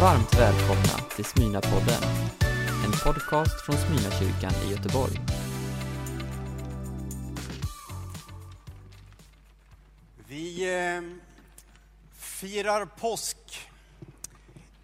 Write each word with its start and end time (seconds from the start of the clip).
Varmt 0.00 0.34
välkomna 0.34 1.08
till 1.16 1.24
Smyna-podden, 1.24 2.02
en 2.84 2.92
podcast 2.92 3.66
från 3.66 3.76
Smyna-kyrkan 3.76 4.52
i 4.66 4.70
Göteborg. 4.70 5.20
Vi 10.28 10.74
eh, 10.74 11.02
firar 12.16 12.86
påsk 12.86 13.36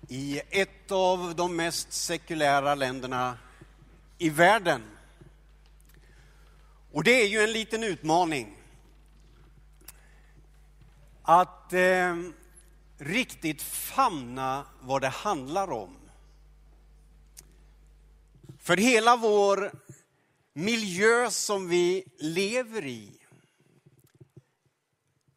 i 0.08 0.40
ett 0.50 0.92
av 0.92 1.34
de 1.36 1.56
mest 1.56 1.92
sekulära 1.92 2.74
länderna 2.74 3.38
i 4.18 4.30
världen. 4.30 4.82
Och 6.92 7.04
det 7.04 7.22
är 7.22 7.28
ju 7.28 7.40
en 7.40 7.52
liten 7.52 7.84
utmaning 7.84 8.56
att 11.22 11.72
eh, 11.72 12.16
riktigt 13.00 13.62
famna 13.62 14.66
vad 14.80 15.02
det 15.02 15.08
handlar 15.08 15.70
om. 15.70 15.96
För 18.58 18.76
hela 18.76 19.16
vår 19.16 19.72
miljö 20.52 21.30
som 21.30 21.68
vi 21.68 22.04
lever 22.18 22.86
i 22.86 23.12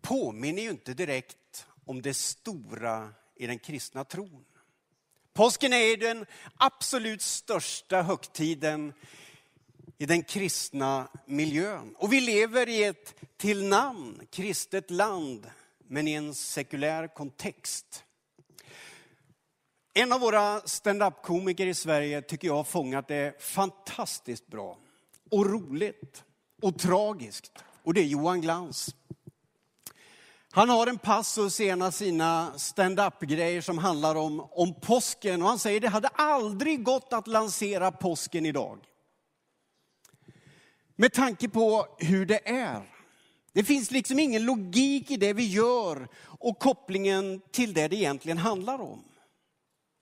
påminner 0.02 0.62
ju 0.62 0.70
inte 0.70 0.94
direkt 0.94 1.66
om 1.86 2.02
det 2.02 2.14
stora 2.14 3.10
i 3.36 3.48
den 3.48 3.60
kristna 3.60 4.04
tron. 4.04 4.46
Påsken 5.34 5.74
är 5.74 5.98
den 5.98 6.26
absolut 6.58 7.22
största 7.22 8.02
högtiden 8.02 8.94
i 9.98 10.06
den 10.06 10.24
kristna 10.24 11.08
miljön. 11.26 11.96
Och 11.98 12.14
vi 12.14 12.22
lever 12.22 12.70
i 12.70 12.84
ett 12.84 13.16
till 13.38 13.64
namn 13.64 14.28
kristet 14.32 14.92
land, 14.92 15.50
men 15.88 16.08
i 16.08 16.14
en 16.14 16.36
sekulär 16.36 17.08
kontext. 17.08 18.04
En 19.94 20.14
av 20.14 20.20
våra 20.20 20.62
stand-up-komiker 20.62 21.68
i 21.68 21.74
Sverige 21.74 22.22
tycker 22.22 22.48
jag 22.48 22.56
har 22.56 22.64
fångat 22.64 23.08
det 23.08 23.42
fantastiskt 23.42 24.48
bra. 24.48 24.78
Och 25.32 25.46
roligt. 25.46 26.24
Och 26.62 26.80
tragiskt. 26.80 27.64
Och 27.84 27.94
det 27.94 28.02
är 28.02 28.06
Johan 28.06 28.42
Glans. 28.42 28.96
Han 30.52 30.70
har 30.70 30.88
en 30.88 30.98
passus 30.98 31.60
i 31.60 31.70
en 31.70 31.82
av 31.82 31.92
sina 31.92 32.54
stand-up-grejer 32.58 33.62
som 33.62 33.78
handlar 33.78 34.16
om, 34.16 34.40
om 34.40 34.74
påsken. 34.74 35.42
Och 35.42 35.48
han 35.48 35.60
säger 35.60 35.80
det 35.80 35.88
hade 35.88 36.08
aldrig 36.08 36.84
gått 36.84 37.14
att 37.14 37.28
lansera 37.28 37.92
påsken 37.92 38.46
idag. 38.46 38.80
Med 40.96 41.14
tanke 41.14 41.50
på 41.50 41.88
hur 41.98 42.26
det 42.26 42.50
är. 42.50 42.93
Det 43.54 43.64
finns 43.64 43.92
liksom 43.92 44.20
ingen 44.20 44.46
logik 44.46 45.12
i 45.12 45.18
det 45.18 45.34
vi 45.34 45.48
gör 45.48 46.08
och 46.24 46.60
kopplingen 46.60 47.42
till 47.52 47.74
det 47.74 47.88
det 47.88 47.96
egentligen 47.96 48.38
handlar 48.38 48.82
om. 48.82 49.04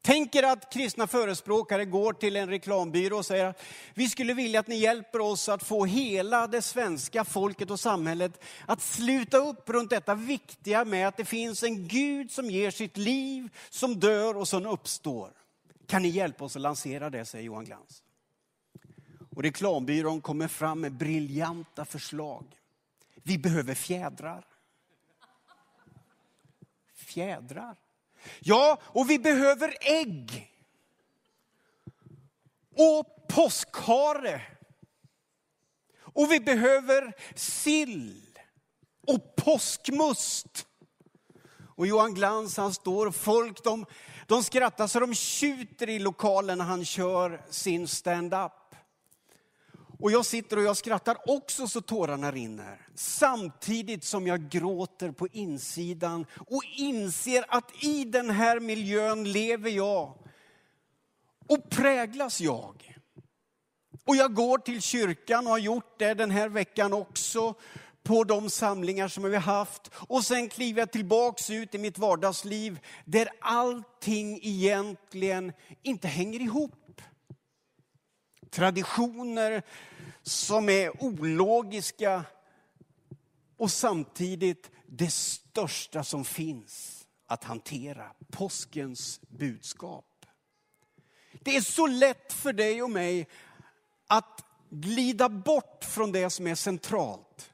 Tänker 0.04 0.44
att 0.44 0.74
kristna 0.74 1.08
förespråkare 1.08 1.86
går 1.86 2.14
till 2.14 2.36
en 2.36 2.50
reklambyrå 2.50 3.18
och 3.18 3.26
säger 3.26 3.46
att 3.46 3.62
vi 3.94 4.10
skulle 4.10 4.34
vilja 4.34 4.60
att 4.60 4.68
ni 4.68 4.76
hjälper 4.76 5.22
oss 5.22 5.50
att 5.50 5.64
få 5.64 5.86
hela 5.86 6.48
det 6.48 6.62
svenska 6.62 7.26
folket 7.26 7.72
och 7.72 7.80
samhället 7.80 8.44
att 8.66 8.82
sluta 8.82 9.38
upp 9.38 9.70
runt 9.70 9.90
detta 9.90 10.16
viktiga 10.16 10.86
med 10.86 11.08
att 11.08 11.18
det 11.18 11.26
finns 11.26 11.64
en 11.64 11.88
Gud 11.88 12.32
som 12.32 12.50
ger 12.50 12.72
sitt 12.72 12.98
liv, 12.98 13.50
som 13.70 14.00
dör 14.00 14.38
och 14.38 14.48
som 14.48 14.66
uppstår. 14.66 15.30
Kan 15.88 16.02
ni 16.02 16.10
hjälpa 16.10 16.46
oss 16.46 16.56
att 16.56 16.62
lansera 16.62 17.10
det, 17.10 17.26
säger 17.26 17.46
Johan 17.46 17.66
Glans. 17.66 18.04
Och 19.36 19.44
reklambyrån 19.44 20.22
kommer 20.22 20.48
fram 20.48 20.82
med 20.82 20.92
briljanta 20.92 21.86
förslag. 21.86 22.46
Vi 23.24 23.38
behöver 23.38 23.76
fjädrar. 23.76 24.46
Fjädrar? 26.96 27.78
Ja, 28.40 28.82
och 28.84 29.10
vi 29.10 29.20
behöver 29.20 29.78
ägg. 29.82 30.52
Och 32.78 33.28
påskhare. 33.30 34.42
Och 36.00 36.32
vi 36.32 36.40
behöver 36.40 37.14
sill. 37.36 38.40
Och 39.08 39.36
påskmust. 39.36 40.68
Och 41.76 41.88
Johan 41.88 42.14
Glans 42.14 42.58
han 42.58 42.74
står, 42.74 43.12
folk 43.12 43.64
de, 43.64 43.86
de 44.28 44.44
skrattar 44.44 44.88
så 44.88 45.00
de 45.00 45.14
tjuter 45.14 45.90
i 45.90 46.00
lokalen 46.00 46.58
när 46.58 46.66
han 46.66 46.86
kör 46.86 47.46
sin 47.50 47.88
stand-up. 47.88 48.52
Och 50.02 50.12
jag 50.12 50.26
sitter 50.26 50.58
och 50.58 50.64
jag 50.64 50.78
skrattar 50.78 51.18
också 51.26 51.68
så 51.68 51.82
tårarna 51.82 52.32
rinner. 52.32 52.88
Samtidigt 52.96 54.04
som 54.04 54.28
jag 54.28 54.50
gråter 54.50 55.12
på 55.12 55.28
insidan 55.28 56.26
och 56.48 56.64
inser 56.76 57.46
att 57.48 57.84
i 57.84 58.04
den 58.04 58.30
här 58.30 58.60
miljön 58.60 59.32
lever 59.32 59.70
jag. 59.70 60.14
Och 61.48 61.70
präglas 61.70 62.42
jag. 62.42 62.98
Och 64.06 64.16
jag 64.16 64.34
går 64.34 64.58
till 64.58 64.82
kyrkan 64.82 65.46
och 65.46 65.52
har 65.52 65.60
gjort 65.60 66.00
det 66.00 66.14
den 66.14 66.32
här 66.32 66.50
veckan 66.50 66.94
också 66.94 67.54
på 68.04 68.24
de 68.24 68.50
samlingar 68.50 69.08
som 69.08 69.24
vi 69.24 69.36
har 69.36 69.42
haft. 69.42 69.92
Och 69.96 70.24
sen 70.24 70.50
kliver 70.50 70.82
jag 70.82 70.92
tillbaks 70.92 71.50
ut 71.50 71.76
i 71.76 71.78
mitt 71.78 71.98
vardagsliv 71.98 72.80
där 73.06 73.30
allting 73.42 74.40
egentligen 74.44 75.54
inte 75.84 76.08
hänger 76.08 76.40
ihop 76.40 77.02
traditioner 78.52 79.64
som 80.24 80.70
är 80.70 81.04
ologiska 81.04 82.24
och 83.58 83.72
samtidigt 83.72 84.72
det 84.86 85.14
största 85.14 86.04
som 86.04 86.26
finns 86.26 87.06
att 87.28 87.44
hantera, 87.44 88.12
påskens 88.32 89.22
budskap. 89.22 90.26
Det 91.32 91.56
är 91.56 91.62
så 91.62 91.88
lätt 91.88 92.34
för 92.34 92.54
dig 92.54 92.84
och 92.84 92.90
mig 92.90 93.28
att 94.08 94.46
glida 94.70 95.30
bort 95.30 95.84
från 95.84 96.12
det 96.12 96.30
som 96.30 96.48
är 96.48 96.56
centralt. 96.56 97.52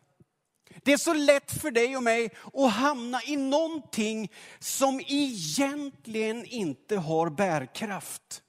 Det 0.83 0.93
är 0.93 0.97
så 0.97 1.13
lätt 1.13 1.51
för 1.51 1.71
dig 1.71 1.97
och 1.97 2.03
mig 2.03 2.29
att 2.53 2.71
hamna 2.71 3.23
i 3.23 3.35
någonting 3.35 4.31
som 4.59 5.01
egentligen 5.07 6.45
inte 6.45 6.97
har 6.97 7.29
bärkraft. 7.29 8.43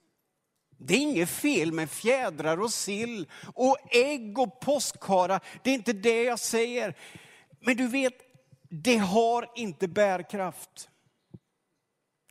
Det 0.81 0.93
är 0.93 0.99
inget 0.99 1.29
fel 1.29 1.71
med 1.71 1.89
fjädrar 1.89 2.61
och 2.61 2.73
sill 2.73 3.27
och 3.55 3.77
ägg 3.91 4.39
och 4.39 4.59
påskhara. 4.59 5.39
Det 5.63 5.69
är 5.69 5.73
inte 5.73 5.93
det 5.93 6.23
jag 6.23 6.39
säger. 6.39 6.97
Men 7.59 7.77
du 7.77 7.87
vet, 7.87 8.13
det 8.69 8.97
har 8.97 9.51
inte 9.55 9.87
bärkraft. 9.87 10.89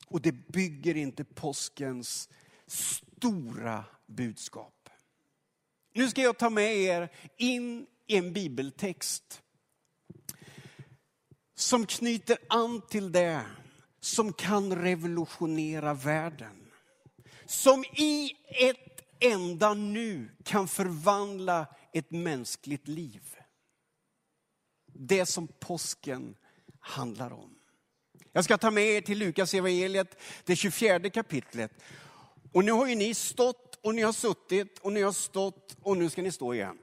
Och 0.06 0.20
det 0.20 0.32
bygger 0.32 0.96
inte 0.96 1.24
påskens 1.24 2.28
stora 2.66 3.84
budskap. 4.06 4.88
Nu 5.94 6.08
ska 6.08 6.22
jag 6.22 6.38
ta 6.38 6.50
med 6.50 6.76
er 6.76 7.08
in 7.36 7.86
i 8.06 8.16
en 8.16 8.32
bibeltext 8.32 9.42
som 11.54 11.86
knyter 11.86 12.38
an 12.48 12.82
till 12.88 13.12
det 13.12 13.42
som 14.00 14.32
kan 14.32 14.76
revolutionera 14.76 15.94
världen 15.94 16.67
som 17.48 17.84
i 17.84 18.36
ett 18.48 19.04
enda 19.20 19.74
nu 19.74 20.28
kan 20.44 20.68
förvandla 20.68 21.66
ett 21.92 22.10
mänskligt 22.10 22.88
liv. 22.88 23.22
Det 24.86 25.26
som 25.26 25.48
påsken 25.48 26.36
handlar 26.80 27.32
om. 27.32 27.58
Jag 28.32 28.44
ska 28.44 28.58
ta 28.58 28.70
med 28.70 28.84
er 28.84 29.00
till 29.00 29.18
Lukas 29.18 29.54
evangeliet, 29.54 30.18
det 30.44 30.56
24 30.56 31.10
kapitlet. 31.10 31.72
Och 32.52 32.64
nu 32.64 32.72
har 32.72 32.86
ju 32.86 32.94
ni 32.94 33.14
stått 33.14 33.78
och 33.82 33.94
ni 33.94 34.02
har 34.02 34.12
suttit 34.12 34.78
och 34.78 34.92
ni 34.92 35.02
har 35.02 35.12
stått 35.12 35.76
och 35.82 35.96
nu 35.96 36.10
ska 36.10 36.22
ni 36.22 36.32
stå 36.32 36.54
igen. 36.54 36.78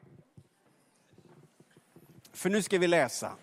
För 2.34 2.50
nu 2.50 2.62
ska 2.62 2.78
vi 2.78 2.88
läsa. 2.88 3.36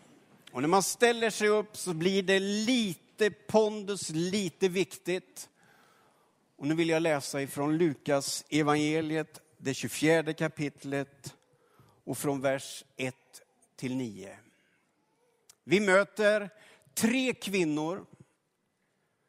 Och 0.53 0.61
när 0.61 0.69
man 0.69 0.83
ställer 0.83 1.31
sig 1.31 1.49
upp 1.49 1.77
så 1.77 1.95
blir 1.95 2.23
det 2.23 2.41
lite 2.41 3.31
pondus, 3.31 4.09
lite 4.09 4.69
viktigt. 4.69 5.49
Och 6.63 6.69
nu 6.69 6.75
vill 6.75 6.89
jag 6.89 7.03
läsa 7.03 7.43
ifrån 7.43 7.77
Lukas 7.77 8.45
evangeliet, 8.49 9.41
det 9.59 9.75
24 9.75 10.33
kapitlet 10.35 11.37
och 12.05 12.19
från 12.19 12.41
vers 12.41 12.85
1 12.97 13.15
till 13.77 13.97
9. 13.97 14.39
Vi 15.65 15.81
möter 15.81 16.51
tre 16.95 17.35
kvinnor 17.35 18.07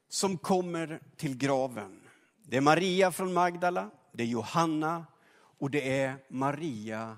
som 0.09 0.37
kommer 0.37 1.01
till 1.17 1.37
graven. 1.37 2.01
Det 2.43 2.57
är 2.57 2.61
Maria 2.61 3.11
från 3.11 3.33
Magdala, 3.33 3.89
det 4.11 4.23
är 4.23 4.27
Johanna 4.27 5.05
och 5.35 5.71
det 5.71 5.99
är 5.99 6.15
Maria, 6.29 7.17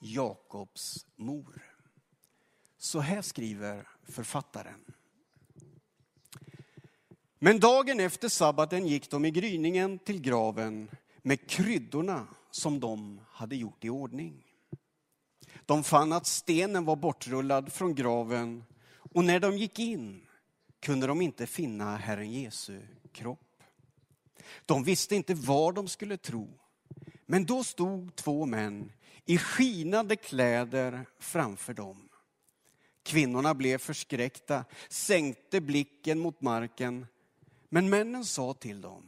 Jakobs 0.00 1.06
mor. 1.16 1.62
Så 2.78 3.00
här 3.00 3.22
skriver 3.22 3.88
författaren. 4.08 4.95
Men 7.38 7.60
dagen 7.60 8.00
efter 8.00 8.28
sabbaten 8.28 8.86
gick 8.86 9.10
de 9.10 9.24
i 9.24 9.30
gryningen 9.30 9.98
till 9.98 10.20
graven 10.20 10.90
med 11.22 11.48
kryddorna 11.48 12.26
som 12.50 12.80
de 12.80 13.20
hade 13.30 13.56
gjort 13.56 13.84
i 13.84 13.90
ordning. 13.90 14.44
De 15.66 15.84
fann 15.84 16.12
att 16.12 16.26
stenen 16.26 16.84
var 16.84 16.96
bortrullad 16.96 17.72
från 17.72 17.94
graven 17.94 18.64
och 19.12 19.24
när 19.24 19.40
de 19.40 19.58
gick 19.58 19.78
in 19.78 20.26
kunde 20.80 21.06
de 21.06 21.20
inte 21.20 21.46
finna 21.46 21.96
Herren 21.96 22.32
Jesu 22.32 22.80
kropp. 23.12 23.62
De 24.66 24.84
visste 24.84 25.16
inte 25.16 25.34
vad 25.34 25.74
de 25.74 25.88
skulle 25.88 26.16
tro. 26.16 26.48
Men 27.26 27.44
då 27.44 27.64
stod 27.64 28.16
två 28.16 28.46
män 28.46 28.92
i 29.24 29.38
skinande 29.38 30.16
kläder 30.16 31.06
framför 31.18 31.74
dem. 31.74 32.08
Kvinnorna 33.02 33.54
blev 33.54 33.78
förskräckta, 33.78 34.64
sänkte 34.88 35.60
blicken 35.60 36.18
mot 36.18 36.40
marken. 36.40 37.06
Men 37.76 37.90
männen 37.90 38.24
sa 38.24 38.54
till 38.54 38.80
dem, 38.80 39.02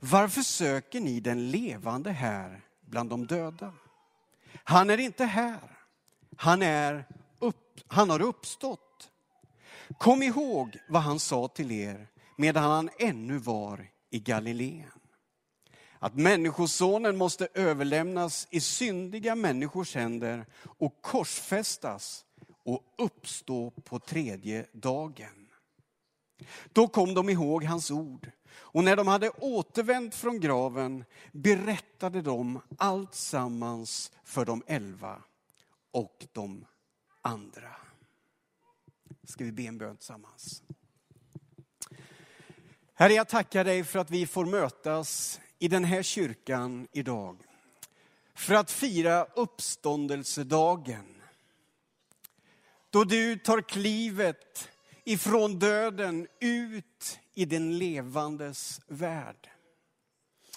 varför 0.00 0.42
söker 0.42 1.00
ni 1.00 1.20
den 1.20 1.50
levande 1.50 2.10
här 2.10 2.60
bland 2.80 3.10
de 3.10 3.26
döda? 3.26 3.72
Han 4.64 4.90
är 4.90 5.00
inte 5.00 5.24
här, 5.24 5.78
han, 6.36 6.62
är 6.62 7.04
upp, 7.38 7.80
han 7.86 8.10
har 8.10 8.22
uppstått. 8.22 9.10
Kom 9.98 10.22
ihåg 10.22 10.76
vad 10.88 11.02
han 11.02 11.18
sa 11.20 11.48
till 11.48 11.70
er 11.72 12.08
medan 12.36 12.62
han 12.64 12.90
ännu 12.98 13.38
var 13.38 13.90
i 14.10 14.18
Galileen. 14.18 15.00
Att 15.98 16.14
människosonen 16.14 17.16
måste 17.16 17.48
överlämnas 17.54 18.48
i 18.50 18.60
syndiga 18.60 19.34
människors 19.34 19.94
händer 19.94 20.46
och 20.64 21.02
korsfästas 21.02 22.24
och 22.64 22.82
uppstå 22.98 23.70
på 23.70 23.98
tredje 23.98 24.66
dagen. 24.72 25.41
Då 26.72 26.88
kom 26.88 27.14
de 27.14 27.28
ihåg 27.28 27.64
hans 27.64 27.90
ord 27.90 28.30
och 28.54 28.84
när 28.84 28.96
de 28.96 29.08
hade 29.08 29.30
återvänt 29.30 30.14
från 30.14 30.40
graven 30.40 31.04
berättade 31.32 32.22
de 32.22 32.60
allt 32.78 33.14
sammans 33.14 34.12
för 34.24 34.44
de 34.44 34.62
elva 34.66 35.22
och 35.90 36.26
de 36.32 36.64
andra. 37.20 37.76
Ska 39.24 39.44
vi 39.44 39.52
be 39.52 39.62
en 39.62 39.78
bön 39.78 39.96
tillsammans? 39.96 40.62
Herre, 42.94 43.12
jag 43.12 43.28
tackar 43.28 43.64
dig 43.64 43.84
för 43.84 43.98
att 43.98 44.10
vi 44.10 44.26
får 44.26 44.46
mötas 44.46 45.40
i 45.58 45.68
den 45.68 45.84
här 45.84 46.02
kyrkan 46.02 46.88
idag. 46.92 47.36
För 48.34 48.54
att 48.54 48.70
fira 48.70 49.24
uppståndelsedagen. 49.24 51.22
Då 52.90 53.04
du 53.04 53.38
tar 53.38 53.60
klivet 53.60 54.71
ifrån 55.04 55.58
döden 55.58 56.26
ut 56.40 57.20
i 57.34 57.44
den 57.44 57.78
levandes 57.78 58.80
värld. 58.86 59.48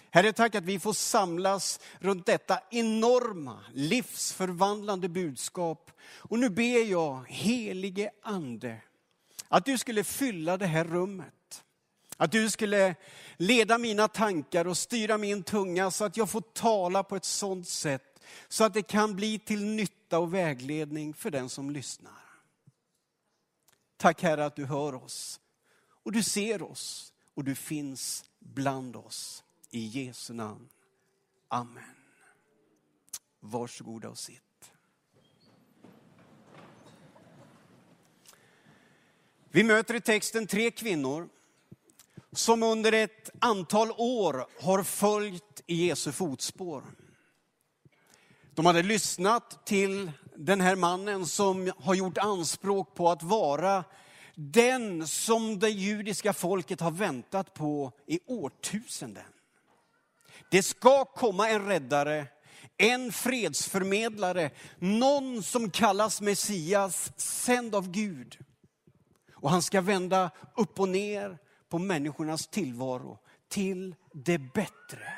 Herre, 0.10 0.34
tack 0.34 0.56
att 0.56 0.64
vi 0.64 0.80
får 0.80 0.94
samlas 0.94 1.80
runt 2.00 2.26
detta 2.26 2.60
enorma, 2.72 3.60
livsförvandlande 3.74 5.10
budskap. 5.10 5.92
Och 6.18 6.40
nu 6.40 6.50
ber 6.50 6.92
jag, 6.92 7.26
helige 7.28 8.12
Ande, 8.24 8.82
att 9.48 9.66
du 9.66 9.78
skulle 9.78 10.04
fylla 10.04 10.58
det 10.58 10.66
här 10.66 10.84
rummet. 10.84 11.64
Att 12.18 12.32
du 12.32 12.50
skulle 12.50 12.96
leda 13.38 13.78
mina 13.78 14.08
tankar 14.08 14.68
och 14.68 14.78
styra 14.78 15.18
min 15.18 15.44
tunga 15.44 15.92
så 15.92 16.06
att 16.06 16.18
jag 16.18 16.30
får 16.30 16.42
tala 16.42 17.04
på 17.04 17.16
ett 17.16 17.26
sådant 17.26 17.68
sätt 17.68 18.24
så 18.48 18.64
att 18.64 18.74
det 18.74 18.82
kan 18.82 19.16
bli 19.16 19.40
till 19.40 19.66
nytta 19.66 20.20
och 20.20 20.34
vägledning 20.34 21.14
för 21.14 21.32
den 21.32 21.50
som 21.50 21.70
lyssnar. 21.70 22.25
Tack 23.98 24.24
Herre 24.24 24.46
att 24.46 24.56
du 24.56 24.66
hör 24.66 24.96
oss 24.96 25.40
och 25.88 26.12
du 26.12 26.24
ser 26.24 26.62
oss 26.62 27.14
och 27.34 27.44
du 27.44 27.56
finns 27.56 28.26
bland 28.40 28.96
oss. 28.96 29.44
I 29.70 29.86
Jesu 29.86 30.34
namn. 30.34 30.70
Amen. 31.48 31.84
Varsågoda 33.40 34.10
och 34.10 34.18
sitt. 34.18 34.72
Vi 39.50 39.64
möter 39.64 39.94
i 39.94 40.02
texten 40.02 40.48
tre 40.48 40.72
kvinnor 40.72 41.30
som 42.32 42.64
under 42.64 42.92
ett 42.92 43.30
antal 43.40 43.92
år 43.92 44.48
har 44.62 44.84
följt 44.84 45.64
i 45.66 45.86
Jesu 45.88 46.12
fotspår. 46.12 46.84
De 48.54 48.66
hade 48.66 48.84
lyssnat 48.84 49.66
till 49.66 50.12
den 50.38 50.62
här 50.62 50.76
mannen 50.76 51.26
som 51.26 51.72
har 51.78 51.96
gjort 51.96 52.18
anspråk 52.18 52.96
på 52.96 53.10
att 53.10 53.24
vara 53.24 53.84
den 54.36 55.08
som 55.08 55.60
det 55.60 55.70
judiska 55.70 56.34
folket 56.34 56.82
har 56.82 56.92
väntat 56.92 57.54
på 57.54 57.92
i 58.06 58.20
årtusenden. 58.26 59.24
Det 60.50 60.64
ska 60.64 61.06
komma 61.06 61.50
en 61.50 61.66
räddare, 61.66 62.28
en 62.78 63.12
fredsförmedlare, 63.12 64.52
någon 64.80 65.44
som 65.44 65.70
kallas 65.70 66.22
Messias, 66.22 67.12
sänd 67.18 67.76
av 67.76 67.92
Gud. 67.92 68.38
Och 69.34 69.50
han 69.50 69.62
ska 69.62 69.82
vända 69.82 70.32
upp 70.56 70.80
och 70.80 70.90
ner 70.90 71.38
på 71.70 71.80
människornas 71.80 72.48
tillvaro 72.48 73.20
till 73.50 73.96
det 74.14 74.38
bättre. 74.38 75.14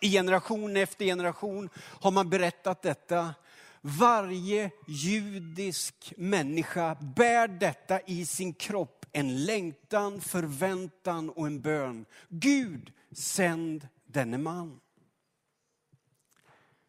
I 0.00 0.10
generation 0.10 0.76
efter 0.76 1.04
generation 1.04 1.68
har 1.76 2.10
man 2.10 2.30
berättat 2.30 2.82
detta. 2.82 3.34
Varje 3.84 4.70
judisk 4.86 6.12
människa 6.16 6.94
bär 6.94 7.48
detta 7.48 8.00
i 8.00 8.26
sin 8.26 8.54
kropp. 8.54 9.06
En 9.12 9.44
längtan, 9.44 10.20
förväntan 10.20 11.30
och 11.30 11.46
en 11.46 11.60
bön. 11.60 12.06
Gud, 12.28 12.92
sänd 13.12 13.88
denne 14.06 14.38
man. 14.38 14.80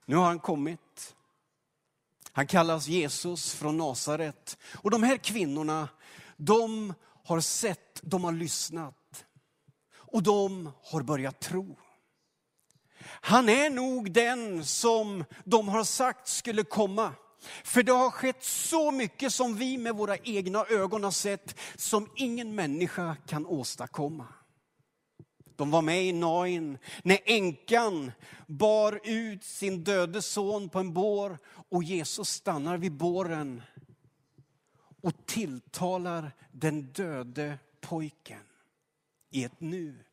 Nu 0.06 0.16
har 0.16 0.26
han 0.26 0.40
kommit. 0.40 1.16
Han 2.32 2.48
kallas 2.48 2.88
Jesus 2.88 3.54
från 3.54 3.78
Nasaret. 3.78 4.58
Och 4.76 4.92
de 4.92 5.04
här 5.04 5.18
kvinnorna, 5.18 5.90
de 6.38 6.94
har 7.24 7.40
sett, 7.40 8.00
de 8.04 8.24
har 8.24 8.32
lyssnat. 8.32 9.26
Och 9.94 10.24
de 10.24 10.72
har 10.84 11.02
börjat 11.02 11.40
tro. 11.40 11.76
Han 13.22 13.50
är 13.50 13.70
nog 13.70 14.12
den 14.12 14.66
som 14.66 15.26
de 15.44 15.68
har 15.68 15.84
sagt 15.84 16.28
skulle 16.28 16.64
komma. 16.64 17.12
För 17.64 17.84
det 17.84 17.92
har 17.92 18.12
skett 18.12 18.44
så 18.44 18.92
mycket 18.92 19.34
som 19.34 19.56
vi 19.56 19.78
med 19.78 19.96
våra 19.96 20.18
egna 20.18 20.66
ögon 20.66 21.04
har 21.04 21.12
sett, 21.12 21.56
som 21.76 22.10
ingen 22.16 22.56
människa 22.56 23.16
kan 23.28 23.46
åstadkomma. 23.46 24.28
De 25.56 25.72
var 25.72 25.82
med 25.82 26.06
i 26.06 26.14
Nain 26.14 26.78
när 27.04 27.20
änkan 27.26 28.12
bar 28.48 29.00
ut 29.04 29.44
sin 29.44 29.84
döde 29.84 30.22
son 30.22 30.70
på 30.70 30.80
en 30.80 30.94
bår 30.94 31.38
och 31.70 31.84
Jesus 31.84 32.30
stannar 32.30 32.78
vid 32.78 32.92
båren 32.92 33.62
och 35.02 35.26
tilltalar 35.26 36.32
den 36.52 36.82
döde 36.82 37.60
pojken 37.82 38.44
i 39.32 39.44
ett 39.44 39.60
nu. 39.60 40.04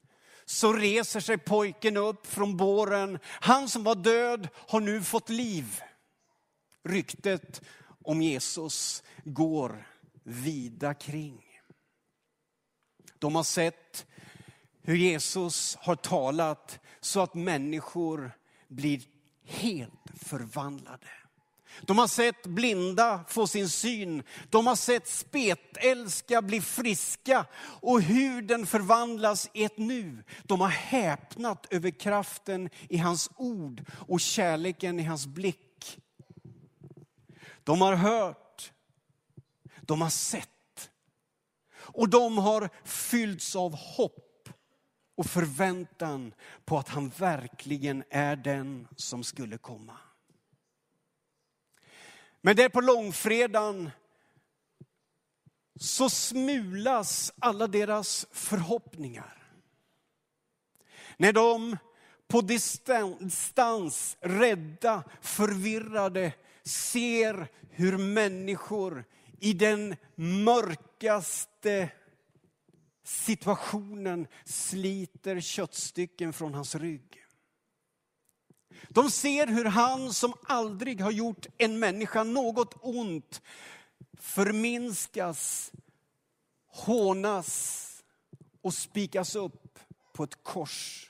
Så 0.51 0.73
reser 0.73 1.21
sig 1.21 1.39
pojken 1.39 1.97
upp 1.97 2.27
från 2.27 2.57
båren. 2.57 3.19
Han 3.25 3.69
som 3.69 3.85
var 3.85 3.95
död 3.95 4.49
har 4.55 4.81
nu 4.81 5.03
fått 5.03 5.29
liv. 5.29 5.81
Ryktet 6.85 7.63
om 8.05 8.23
Jesus 8.23 9.03
går 9.25 9.87
vida 10.23 10.95
kring. 10.95 11.43
De 13.19 13.35
har 13.35 13.43
sett 13.43 14.07
hur 14.83 14.97
Jesus 14.97 15.77
har 15.81 15.97
talat 15.97 16.81
så 17.01 17.21
att 17.21 17.35
människor 17.35 18.33
blir 18.69 19.03
helt 19.45 20.11
förvandlade. 20.15 21.09
De 21.81 21.99
har 21.99 22.07
sett 22.07 22.47
blinda 22.47 23.25
få 23.29 23.47
sin 23.47 23.69
syn. 23.69 24.23
De 24.51 24.67
har 24.67 24.77
sett 24.77 25.09
spetälska 25.09 26.43
bli 26.43 26.61
friska 26.61 27.47
och 27.61 28.03
hur 28.03 28.43
den 28.43 28.67
förvandlas 28.67 29.51
i 29.53 29.65
ett 29.65 29.79
nu. 29.79 30.25
De 30.43 30.61
har 30.61 30.69
häpnat 30.69 31.67
över 31.71 31.91
kraften 31.91 32.71
i 32.89 32.97
hans 32.97 33.31
ord 33.37 33.85
och 34.09 34.21
kärleken 34.21 35.01
i 35.01 35.03
hans 35.03 35.27
blick. 35.27 35.99
De 37.65 37.81
har 37.81 37.95
hört, 37.95 38.73
de 39.81 40.01
har 40.01 40.11
sett 40.11 40.91
och 41.93 42.09
de 42.09 42.39
har 42.39 42.69
fyllts 42.85 43.57
av 43.57 43.75
hopp 43.75 44.49
och 45.17 45.27
förväntan 45.27 46.35
på 46.65 46.79
att 46.79 46.89
han 46.89 47.09
verkligen 47.09 48.05
är 48.11 48.37
den 48.37 48.89
som 48.97 49.25
skulle 49.25 49.59
komma. 49.59 49.97
Men 52.41 52.57
där 52.57 52.69
på 52.69 52.81
långfredagen 52.81 53.91
så 55.81 56.11
smulas 56.11 57.33
alla 57.39 57.67
deras 57.67 58.27
förhoppningar. 58.33 59.37
När 61.17 61.33
de 61.33 61.77
på 62.29 62.41
distans, 62.41 64.17
rädda, 64.21 65.03
förvirrade 65.21 66.33
ser 66.65 67.49
hur 67.71 67.99
människor 67.99 69.05
i 69.41 69.53
den 69.53 69.97
mörkaste 70.15 71.91
situationen 73.03 74.27
sliter 74.45 75.41
köttstycken 75.41 76.33
från 76.33 76.55
hans 76.55 76.75
rygg. 76.75 77.20
De 78.89 79.11
ser 79.11 79.47
hur 79.47 79.65
han 79.65 80.13
som 80.13 80.33
aldrig 80.43 81.01
har 81.01 81.11
gjort 81.11 81.47
en 81.59 81.79
människa 81.79 82.25
något 82.25 82.75
ont 82.81 83.43
förminskas, 84.21 85.73
hånas 86.67 87.87
och 88.63 88.75
spikas 88.75 89.37
upp 89.37 89.79
på 90.13 90.25
ett 90.25 90.43
kors. 90.43 91.07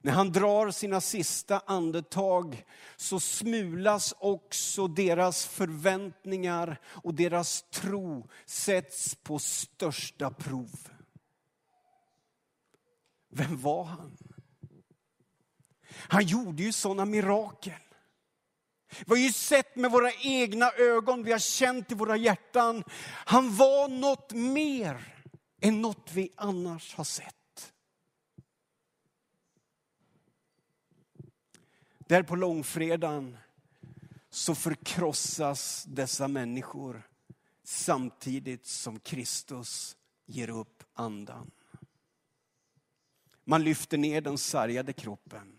När 0.00 0.12
han 0.12 0.32
drar 0.32 0.70
sina 0.70 1.00
sista 1.00 1.62
andetag 1.66 2.64
så 2.96 3.20
smulas 3.20 4.14
också 4.18 4.86
deras 4.86 5.46
förväntningar 5.46 6.80
och 6.84 7.14
deras 7.14 7.64
tro 7.70 8.28
sätts 8.44 9.14
på 9.14 9.38
största 9.38 10.30
prov. 10.30 10.95
Vem 13.36 13.60
var 13.60 13.84
han? 13.84 14.16
Han 15.90 16.24
gjorde 16.24 16.62
ju 16.62 16.72
sådana 16.72 17.04
mirakel. 17.04 17.80
Vi 18.98 19.04
har 19.08 19.16
ju 19.16 19.32
sett 19.32 19.76
med 19.76 19.90
våra 19.90 20.12
egna 20.12 20.70
ögon, 20.70 21.22
vi 21.22 21.32
har 21.32 21.38
känt 21.38 21.92
i 21.92 21.94
våra 21.94 22.16
hjärtan. 22.16 22.84
Han 23.26 23.56
var 23.56 23.88
något 23.88 24.32
mer 24.32 25.24
än 25.60 25.82
något 25.82 26.10
vi 26.12 26.32
annars 26.36 26.94
har 26.94 27.04
sett. 27.04 27.72
Där 31.98 32.22
på 32.22 32.36
långfredagen 32.36 33.38
så 34.30 34.54
förkrossas 34.54 35.84
dessa 35.88 36.28
människor 36.28 37.02
samtidigt 37.64 38.66
som 38.66 39.00
Kristus 39.00 39.96
ger 40.26 40.50
upp 40.50 40.82
andan. 40.94 41.50
Man 43.48 43.64
lyfter 43.64 43.98
ner 43.98 44.20
den 44.20 44.38
sargade 44.38 44.92
kroppen. 44.92 45.58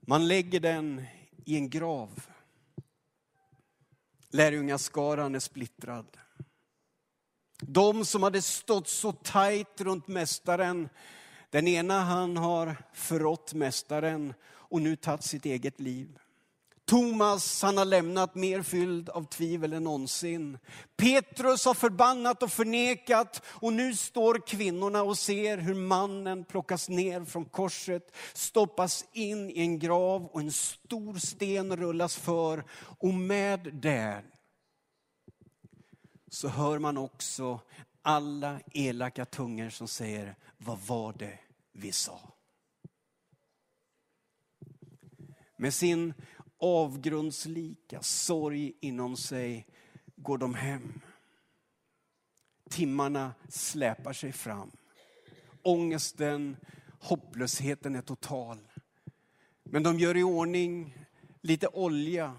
Man 0.00 0.28
lägger 0.28 0.60
den 0.60 1.04
i 1.44 1.56
en 1.56 1.70
grav. 1.70 2.26
Lärjungaskaran 4.30 5.34
är 5.34 5.38
splittrad. 5.38 6.16
De 7.60 8.04
som 8.04 8.22
hade 8.22 8.42
stått 8.42 8.88
så 8.88 9.12
tajt 9.12 9.80
runt 9.80 10.08
mästaren, 10.08 10.88
den 11.50 11.68
ena 11.68 12.00
han 12.00 12.36
har 12.36 12.76
förrått 12.92 13.54
mästaren 13.54 14.34
och 14.44 14.82
nu 14.82 14.96
tagit 14.96 15.24
sitt 15.24 15.44
eget 15.44 15.80
liv. 15.80 16.18
Thomas 16.88 17.62
han 17.62 17.76
har 17.76 17.84
lämnat 17.84 18.34
mer 18.34 18.62
fylld 18.62 19.08
av 19.08 19.24
tvivel 19.24 19.72
än 19.72 19.84
någonsin. 19.84 20.58
Petrus 20.96 21.64
har 21.64 21.74
förbannat 21.74 22.42
och 22.42 22.52
förnekat 22.52 23.42
och 23.46 23.72
nu 23.72 23.94
står 23.94 24.46
kvinnorna 24.46 25.02
och 25.02 25.18
ser 25.18 25.58
hur 25.58 25.74
mannen 25.74 26.44
plockas 26.44 26.88
ner 26.88 27.24
från 27.24 27.44
korset, 27.44 28.16
stoppas 28.32 29.04
in 29.12 29.50
i 29.50 29.60
en 29.60 29.78
grav 29.78 30.26
och 30.26 30.40
en 30.40 30.52
stor 30.52 31.14
sten 31.14 31.76
rullas 31.76 32.16
för. 32.16 32.64
Och 32.98 33.14
med 33.14 33.60
det 33.72 34.22
så 36.30 36.48
hör 36.48 36.78
man 36.78 36.98
också 36.98 37.60
alla 38.02 38.60
elaka 38.72 39.24
tungor 39.24 39.70
som 39.70 39.88
säger, 39.88 40.36
vad 40.58 40.78
var 40.78 41.12
det 41.12 41.38
vi 41.72 41.92
sa? 41.92 42.20
Med 45.56 45.74
sin 45.74 46.14
avgrundslika 46.58 48.02
sorg 48.02 48.72
inom 48.80 49.16
sig 49.16 49.66
går 50.16 50.38
de 50.38 50.54
hem. 50.54 51.00
Timmarna 52.70 53.34
släpar 53.48 54.12
sig 54.12 54.32
fram. 54.32 54.70
Ångesten, 55.62 56.56
hopplösheten 57.00 57.96
är 57.96 58.02
total. 58.02 58.58
Men 59.62 59.82
de 59.82 59.98
gör 59.98 60.16
i 60.16 60.22
ordning 60.22 60.94
lite 61.40 61.68
olja, 61.68 62.34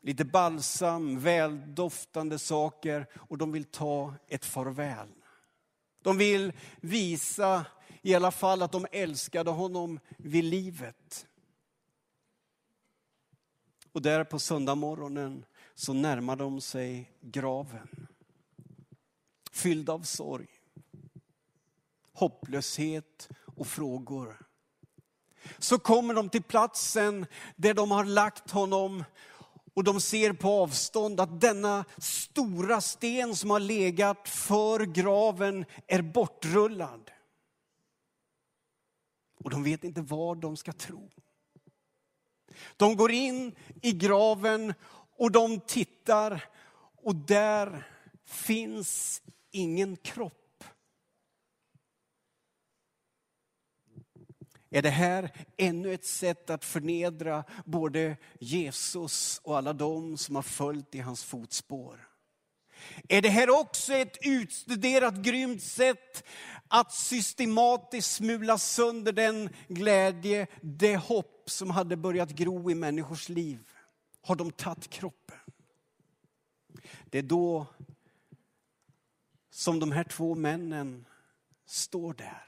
lite 0.00 0.24
balsam, 0.24 1.20
väldoftande 1.20 2.38
saker 2.38 3.06
och 3.16 3.38
de 3.38 3.52
vill 3.52 3.64
ta 3.64 4.14
ett 4.28 4.44
farväl. 4.44 5.08
De 6.02 6.18
vill 6.18 6.52
visa 6.80 7.66
i 8.02 8.14
alla 8.14 8.30
fall 8.30 8.62
att 8.62 8.72
de 8.72 8.86
älskade 8.92 9.50
honom 9.50 10.00
vid 10.16 10.44
livet. 10.44 11.26
Och 13.92 14.02
där 14.02 14.24
på 14.24 14.38
söndag 14.38 14.74
morgonen 14.74 15.44
så 15.74 15.92
närmar 15.92 16.36
de 16.36 16.60
sig 16.60 17.12
graven. 17.20 18.06
Fylld 19.52 19.90
av 19.90 20.02
sorg, 20.02 20.48
hopplöshet 22.12 23.28
och 23.56 23.66
frågor. 23.66 24.46
Så 25.58 25.78
kommer 25.78 26.14
de 26.14 26.28
till 26.28 26.42
platsen 26.42 27.26
där 27.56 27.74
de 27.74 27.90
har 27.90 28.04
lagt 28.04 28.50
honom 28.50 29.04
och 29.74 29.84
de 29.84 30.00
ser 30.00 30.32
på 30.32 30.48
avstånd 30.48 31.20
att 31.20 31.40
denna 31.40 31.84
stora 31.98 32.80
sten 32.80 33.36
som 33.36 33.50
har 33.50 33.60
legat 33.60 34.28
för 34.28 34.80
graven 34.80 35.64
är 35.86 36.02
bortrullad. 36.02 37.10
Och 39.44 39.50
de 39.50 39.62
vet 39.62 39.84
inte 39.84 40.00
vad 40.00 40.40
de 40.40 40.56
ska 40.56 40.72
tro. 40.72 41.10
De 42.76 42.96
går 42.96 43.12
in 43.12 43.54
i 43.82 43.92
graven 43.92 44.74
och 45.16 45.32
de 45.32 45.60
tittar 45.60 46.44
och 47.02 47.16
där 47.16 47.88
finns 48.26 49.22
ingen 49.50 49.96
kropp. 49.96 50.64
Är 54.70 54.82
det 54.82 54.90
här 54.90 55.30
ännu 55.56 55.94
ett 55.94 56.04
sätt 56.04 56.50
att 56.50 56.64
förnedra 56.64 57.44
både 57.64 58.16
Jesus 58.40 59.40
och 59.44 59.56
alla 59.56 59.72
de 59.72 60.16
som 60.16 60.36
har 60.36 60.42
följt 60.42 60.94
i 60.94 60.98
hans 60.98 61.24
fotspår? 61.24 62.08
Är 63.08 63.22
det 63.22 63.28
här 63.28 63.50
också 63.50 63.92
ett 63.92 64.18
utstuderat 64.20 65.14
grymt 65.14 65.62
sätt 65.62 66.24
att 66.68 66.92
systematiskt 66.92 68.12
smula 68.12 68.58
sönder 68.58 69.12
den 69.12 69.50
glädje, 69.68 70.46
det 70.60 70.96
hopp 70.96 71.31
som 71.46 71.70
hade 71.70 71.96
börjat 71.96 72.30
gro 72.30 72.70
i 72.70 72.74
människors 72.74 73.28
liv? 73.28 73.68
Har 74.22 74.36
de 74.36 74.50
tagit 74.50 74.90
kroppen? 74.90 75.36
Det 77.04 77.18
är 77.18 77.22
då 77.22 77.66
som 79.50 79.80
de 79.80 79.92
här 79.92 80.04
två 80.04 80.34
männen 80.34 81.04
står 81.66 82.14
där, 82.14 82.46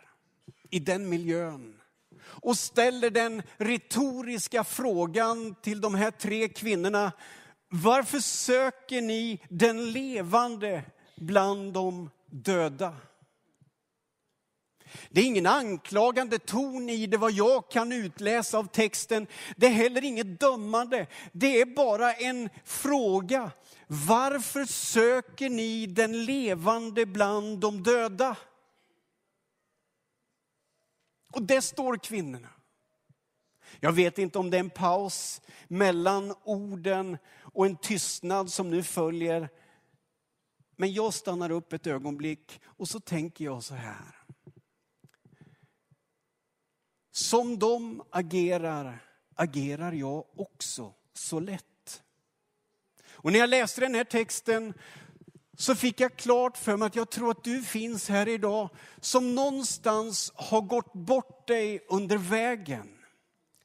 i 0.71 0.79
den 0.79 1.09
miljön 1.09 1.81
och 2.23 2.59
ställer 2.59 3.11
den 3.11 3.43
retoriska 3.57 4.65
frågan 4.65 5.55
till 5.63 5.81
de 5.81 5.95
här 5.95 6.11
tre 6.11 6.49
kvinnorna. 6.49 7.13
Varför 7.69 8.19
söker 8.19 9.03
ni 9.03 9.41
den 9.49 9.93
levande 9.93 10.83
bland 11.17 11.73
de 11.73 12.11
döda? 12.27 12.97
Det 15.11 15.21
är 15.21 15.25
ingen 15.25 15.47
anklagande 15.47 16.39
ton 16.39 16.91
i 16.91 17.07
det 17.07 17.17
vad 17.17 17.33
jag 17.33 17.71
kan 17.71 17.93
utläsa 17.93 18.59
av 18.59 18.69
texten. 18.69 19.27
Det 19.57 19.67
är 19.67 19.71
heller 19.71 20.05
inget 20.05 20.41
dömande. 20.41 21.07
Det 21.33 21.61
är 21.61 21.67
bara 21.67 22.15
en 22.15 22.49
fråga. 22.65 23.51
Varför 23.87 24.65
söker 24.65 25.49
ni 25.49 25.87
den 25.87 26.25
levande 26.25 27.07
bland 27.07 27.59
de 27.59 27.83
döda? 27.83 28.37
Och 31.33 31.43
där 31.43 31.61
står 31.61 31.97
kvinnorna. 31.97 32.49
Jag 33.81 33.93
vet 33.93 34.19
inte 34.19 34.39
om 34.39 34.51
det 34.51 34.57
är 34.57 34.61
en 34.61 34.71
paus 34.71 35.43
mellan 35.69 36.35
orden 36.45 37.19
och 37.41 37.67
en 37.67 37.77
tystnad 37.77 38.53
som 38.53 38.71
nu 38.71 38.83
följer. 38.83 39.49
Men 40.77 40.93
jag 40.93 41.15
stannar 41.15 41.51
upp 41.51 41.73
ett 41.73 41.87
ögonblick 41.87 42.61
och 42.65 42.89
så 42.89 43.01
tänker 43.01 43.45
jag 43.45 43.63
så 43.63 43.75
här. 43.75 44.24
Som 47.15 47.59
de 47.59 48.03
agerar, 48.11 48.99
agerar 49.35 49.93
jag 49.93 50.25
också 50.37 50.93
så 51.13 51.41
lätt. 51.41 52.03
Och 53.13 53.33
när 53.33 53.39
jag 53.39 53.51
läste 53.51 53.81
den 53.81 53.95
här 53.95 54.05
texten 54.05 54.75
så 55.57 55.75
fick 55.75 56.01
jag 56.01 56.17
klart 56.17 56.57
för 56.57 56.77
mig 56.77 56.87
att 56.87 56.97
jag 56.97 57.11
tror 57.11 57.31
att 57.31 57.45
du 57.45 57.63
finns 57.63 58.09
här 58.09 58.29
idag 58.29 58.69
som 59.01 59.35
någonstans 59.35 60.33
har 60.35 60.61
gått 60.61 60.93
bort 60.93 61.47
dig 61.47 61.85
under 61.89 62.17
vägen. 62.17 62.89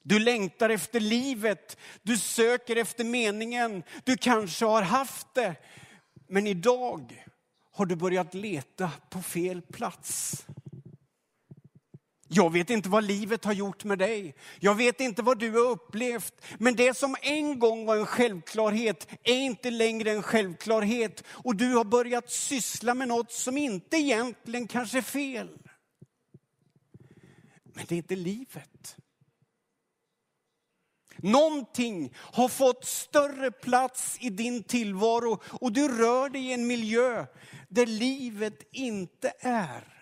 Du 0.03 0.20
längtar 0.20 0.70
efter 0.70 1.00
livet, 1.00 1.77
du 2.01 2.18
söker 2.18 2.75
efter 2.75 3.03
meningen, 3.03 3.84
du 4.03 4.18
kanske 4.18 4.65
har 4.65 4.82
haft 4.82 5.34
det. 5.34 5.56
Men 6.27 6.48
idag 6.48 7.25
har 7.72 7.86
du 7.86 7.96
börjat 7.96 8.34
leta 8.34 8.91
på 9.10 9.22
fel 9.22 9.62
plats. 9.62 10.36
Jag 12.31 12.53
vet 12.53 12.69
inte 12.69 12.89
vad 12.89 13.03
livet 13.03 13.45
har 13.45 13.53
gjort 13.53 13.83
med 13.83 14.00
dig. 14.00 14.36
Jag 14.59 14.75
vet 14.75 15.00
inte 15.00 15.21
vad 15.21 15.39
du 15.39 15.51
har 15.51 15.69
upplevt. 15.69 16.45
Men 16.57 16.75
det 16.75 16.98
som 16.98 17.15
en 17.21 17.59
gång 17.59 17.86
var 17.86 17.95
en 17.98 18.05
självklarhet 18.05 19.07
är 19.24 19.38
inte 19.38 19.71
längre 19.71 20.12
en 20.12 20.24
självklarhet. 20.24 21.24
Och 21.29 21.55
du 21.55 21.74
har 21.75 21.83
börjat 21.83 22.31
syssla 22.31 22.93
med 22.93 23.07
något 23.07 23.31
som 23.31 23.57
inte 23.57 23.98
egentligen 23.98 24.67
kanske 24.67 24.98
är 24.98 25.01
fel. 25.01 25.50
Men 27.63 27.86
det 27.88 27.95
är 27.95 27.98
inte 27.98 28.15
livet. 28.15 28.95
Någonting 31.17 32.13
har 32.15 32.48
fått 32.48 32.86
större 32.86 33.51
plats 33.51 34.17
i 34.19 34.29
din 34.29 34.63
tillvaro 34.63 35.41
och 35.43 35.71
du 35.71 35.88
rör 35.88 36.29
dig 36.29 36.41
i 36.41 36.53
en 36.53 36.67
miljö 36.67 37.25
där 37.69 37.86
livet 37.86 38.63
inte 38.71 39.33
är. 39.39 39.99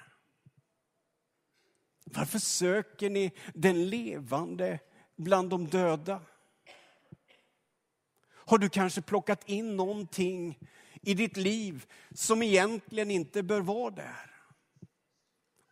Varför 2.14 2.40
söker 2.40 3.10
ni 3.10 3.32
den 3.54 3.90
levande 3.90 4.80
bland 5.16 5.50
de 5.50 5.68
döda? 5.68 6.22
Har 8.30 8.58
du 8.58 8.70
kanske 8.70 9.02
plockat 9.02 9.50
in 9.50 9.78
någonting 9.78 10.60
i 11.02 11.14
ditt 11.14 11.38
liv 11.38 11.86
som 12.12 12.44
egentligen 12.44 13.12
inte 13.12 13.44
bör 13.44 13.62
vara 13.62 13.92
där? 13.92 14.32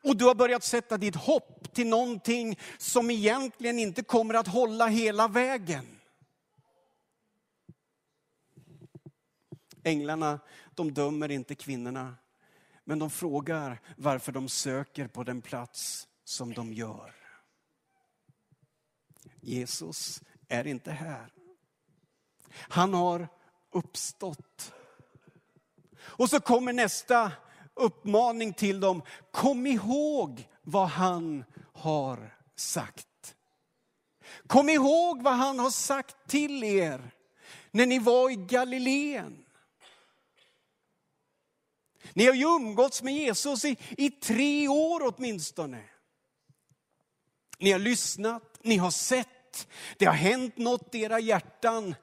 Och 0.04 0.18
du 0.18 0.25
har 0.25 0.36
börjat 0.36 0.63
sätta 0.63 0.98
ditt 0.98 1.15
hopp 1.15 1.74
till 1.74 1.88
någonting 1.88 2.60
som 2.77 3.12
egentligen 3.12 3.80
inte 3.80 4.04
kommer 4.04 4.34
att 4.34 4.48
hålla 4.48 4.88
hela 4.88 5.27
vägen. 5.27 5.86
Änglarna, 9.84 10.39
de 10.74 10.94
dömer 10.94 11.32
inte 11.32 11.56
kvinnorna, 11.56 12.15
men 12.84 13.00
de 13.00 13.10
frågar 13.10 13.82
varför 13.98 14.32
de 14.32 14.50
söker 14.50 15.08
på 15.08 15.24
den 15.24 15.42
plats 15.42 16.08
som 16.25 16.53
de 16.53 16.74
gör. 16.74 17.15
Jesus 19.41 20.22
är 20.48 20.67
inte 20.67 20.91
här. 20.91 21.34
Han 22.51 22.94
har 22.94 23.27
uppstått. 23.72 24.74
Och 25.98 26.29
så 26.29 26.39
kommer 26.39 26.74
nästa 26.74 27.32
uppmaning 27.74 28.53
till 28.53 28.79
dem. 28.79 29.01
Kom 29.32 29.67
ihåg 29.67 30.50
vad 30.62 30.88
han 30.88 31.44
har 31.74 32.36
sagt. 32.55 33.36
Kom 34.48 34.70
ihåg 34.70 35.22
vad 35.24 35.34
han 35.34 35.60
har 35.60 35.70
sagt 35.70 36.15
till 36.27 36.63
er 36.63 37.12
när 37.72 37.86
ni 37.86 38.00
var 38.00 38.29
i 38.29 38.36
Galileen. 38.36 39.46
Ni 42.13 42.25
har 42.25 42.34
ju 42.34 42.46
umgåtts 42.46 43.03
med 43.03 43.13
Jesus 43.13 43.65
i, 43.65 43.77
i 43.89 44.10
tre 44.10 44.67
år 44.67 45.13
åtminstone. 45.15 45.84
Ni 47.59 47.71
har 47.71 47.79
lyssnat, 47.79 48.59
ni 48.62 48.77
har 48.77 48.91
sett, 48.91 49.67
det 49.97 50.05
har 50.05 50.13
hänt 50.13 50.57
något 50.57 50.95
i 50.95 51.01
era 51.01 51.19
hjärtan. 51.19 51.95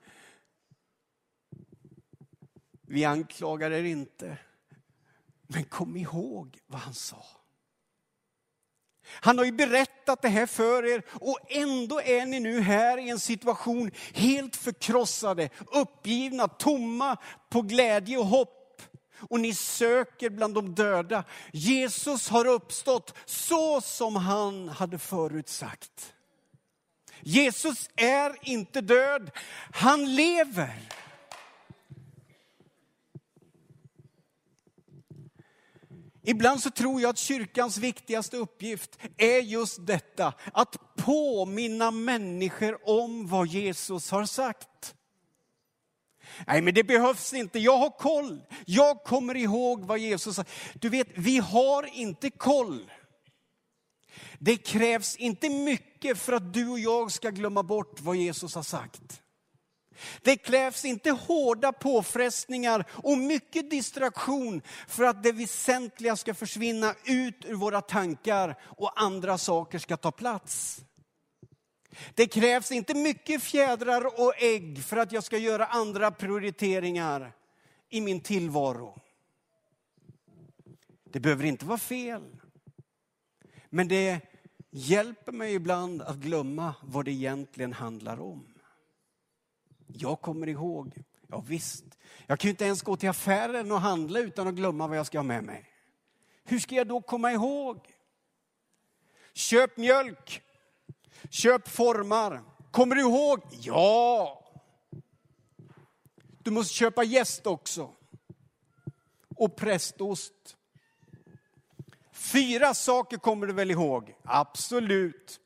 Vi 2.87 3.05
anklagar 3.05 3.71
er 3.71 3.83
inte. 3.83 4.39
Men 5.47 5.65
kom 5.65 5.97
ihåg 5.97 6.59
vad 6.67 6.81
han 6.81 6.95
sa. 6.95 7.25
Han 9.05 9.39
har 9.39 9.45
ju 9.45 9.53
berättat 9.53 10.23
det 10.23 10.29
här 10.29 10.47
för 10.47 10.87
er 10.87 11.03
och 11.09 11.39
ändå 11.49 12.01
är 12.01 12.27
ni 12.27 12.41
nu 12.41 12.61
här 12.61 12.99
i 12.99 13.09
en 13.09 13.21
situation 13.21 13.91
helt 14.15 14.57
förkrossade, 14.57 15.49
uppgivna, 15.67 16.49
tomma 16.49 17.17
på 17.49 17.63
glädje 17.63 18.19
och 18.19 18.27
hopp. 18.27 18.62
Och 19.31 19.41
ni 19.41 19.55
söker 19.55 20.31
bland 20.31 20.55
de 20.55 20.75
döda. 20.75 21.25
Jesus 21.53 22.29
har 22.29 22.47
uppstått 22.47 23.15
så 23.25 23.81
som 23.81 24.17
han 24.17 24.69
hade 24.69 24.99
förutsagt. 24.99 26.15
Jesus 27.21 27.91
är 27.97 28.37
inte 28.43 28.81
död, 28.81 29.31
han 29.73 30.15
lever. 30.15 30.89
Ibland 36.25 36.61
så 36.61 36.71
tror 36.71 37.01
jag 37.01 37.11
att 37.11 37.19
kyrkans 37.19 37.79
viktigaste 37.79 38.37
uppgift 38.37 38.99
är 39.17 39.39
just 39.39 39.87
detta, 39.87 40.35
att 40.53 40.97
påminna 40.97 41.91
människor 41.91 42.89
om 42.89 43.29
vad 43.29 43.47
Jesus 43.47 44.11
har 44.11 44.25
sagt. 44.25 44.69
Nej, 46.47 46.63
men 46.63 46.75
det 46.75 46.85
behövs 46.85 47.33
inte. 47.33 47.59
Jag 47.59 47.79
har 47.79 47.91
koll. 47.91 48.43
Jag 48.67 49.05
kommer 49.05 49.37
ihåg 49.37 49.85
vad 49.85 49.99
Jesus 49.99 50.37
sa. 50.37 50.45
Du 50.75 50.89
vet, 50.89 51.09
vi 51.15 51.39
har 51.39 51.97
inte 51.97 52.31
koll. 52.31 52.91
Det 54.39 54.57
krävs 54.57 55.17
inte 55.17 55.49
mycket 55.49 56.19
för 56.19 56.33
att 56.33 56.53
du 56.55 56.69
och 56.69 56.79
jag 56.79 57.13
ska 57.13 57.31
glömma 57.31 57.63
bort 57.63 58.01
vad 58.01 58.17
Jesus 58.17 58.55
har 58.55 58.63
sagt. 58.63 59.23
Det 60.23 60.37
krävs 60.37 60.85
inte 60.85 61.11
hårda 61.11 61.73
påfrestningar 61.73 62.85
och 62.93 63.19
mycket 63.19 63.71
distraktion 63.71 64.63
för 64.89 65.05
att 65.05 65.23
det 65.23 65.33
väsentliga 65.33 66.17
ska 66.17 66.35
försvinna 66.35 66.95
ut 67.05 67.45
ur 67.45 67.55
våra 67.55 67.81
tankar 67.81 68.59
och 68.63 69.03
andra 69.03 69.39
saker 69.39 69.79
ska 69.79 69.97
ta 69.97 70.11
plats. 70.13 70.81
Det 72.15 72.27
krävs 72.27 72.73
inte 72.73 72.95
mycket 72.95 73.43
fjädrar 73.43 74.21
och 74.21 74.43
ägg 74.43 74.85
för 74.85 74.97
att 74.97 75.13
jag 75.13 75.25
ska 75.25 75.39
göra 75.39 75.67
andra 75.67 76.11
prioriteringar 76.11 77.33
i 77.89 78.01
min 78.01 78.21
tillvaro. 78.21 79.01
Det 81.05 81.21
behöver 81.21 81.45
inte 81.45 81.65
vara 81.65 81.79
fel. 81.79 82.37
Men 83.71 83.89
det 83.89 84.21
hjälper 84.71 85.33
mig 85.33 85.55
ibland 85.55 86.03
att 86.03 86.17
glömma 86.17 86.75
vad 86.83 87.05
det 87.05 87.11
egentligen 87.11 87.73
handlar 87.73 88.21
om. 88.21 88.55
Jag 89.87 90.21
kommer 90.21 90.47
ihåg. 90.47 91.03
Ja, 91.27 91.45
visst. 91.49 91.85
Jag 92.27 92.39
kan 92.39 92.49
ju 92.49 92.51
inte 92.51 92.65
ens 92.65 92.83
gå 92.83 92.97
till 92.97 93.09
affären 93.09 93.73
och 93.73 93.81
handla 93.81 94.19
utan 94.19 94.49
att 94.49 94.55
glömma 94.55 94.87
vad 94.87 94.99
jag 94.99 95.07
ska 95.07 95.19
ha 95.19 95.23
med 95.23 95.45
mig. 95.45 95.65
Hur 96.45 96.59
ska 96.59 96.75
jag 96.75 96.87
då 96.87 97.01
komma 97.01 97.33
ihåg? 97.33 97.87
Köp 99.33 99.77
mjölk. 99.77 100.43
Köp 101.31 101.69
formar. 101.69 102.43
Kommer 102.71 102.97
du 102.97 103.01
ihåg? 103.01 103.41
Ja. 103.51 104.39
Du 106.43 106.51
måste 106.51 106.75
köpa 106.75 107.05
gäst 107.05 107.47
också. 107.47 107.91
Och 109.37 109.57
prästost. 109.57 110.57
Fyra 112.13 112.75
saker 112.75 113.17
kommer 113.17 113.47
du 113.47 113.53
väl 113.53 113.71
ihåg? 113.71 114.15
Absolut. 114.25 115.41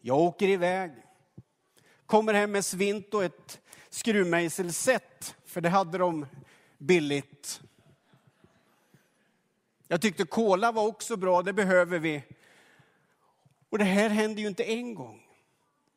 Jag 0.00 0.18
åker 0.18 0.48
iväg. 0.48 0.92
Kommer 2.06 2.34
hem 2.34 2.52
med 2.52 2.64
svint 2.64 3.14
och 3.14 3.24
ett 3.24 3.60
skruvmejselsätt, 3.90 5.36
för 5.44 5.60
det 5.60 5.68
hade 5.68 5.98
de 5.98 6.26
billigt. 6.78 7.60
Jag 9.88 10.00
tyckte 10.00 10.24
kola 10.24 10.72
var 10.72 10.86
också 10.86 11.16
bra, 11.16 11.42
det 11.42 11.52
behöver 11.52 11.98
vi. 11.98 12.22
Och 13.70 13.78
det 13.78 13.84
här 13.84 14.08
händer 14.08 14.42
ju 14.42 14.48
inte 14.48 14.64
en 14.64 14.94
gång. 14.94 15.22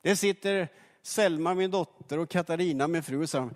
Det 0.01 0.15
sitter 0.15 0.67
Selma, 1.01 1.53
min 1.53 1.71
dotter, 1.71 2.17
och 2.17 2.29
Katarina, 2.29 2.87
min 2.87 3.03
fru, 3.03 3.21
och 3.21 3.29
säger, 3.29 3.49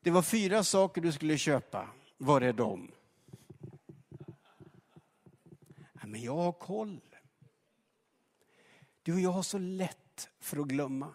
det 0.00 0.10
var 0.10 0.22
fyra 0.22 0.64
saker 0.64 1.00
du 1.00 1.12
skulle 1.12 1.38
köpa. 1.38 1.88
Var 2.18 2.40
är 2.40 2.52
de? 2.52 2.90
Ja, 5.92 6.06
men 6.06 6.22
jag 6.22 6.36
har 6.36 6.52
koll. 6.52 7.00
Du 9.02 9.12
och 9.12 9.20
jag 9.20 9.30
har 9.30 9.42
så 9.42 9.58
lätt 9.58 10.28
för 10.40 10.56
att 10.56 10.66
glömma. 10.66 11.14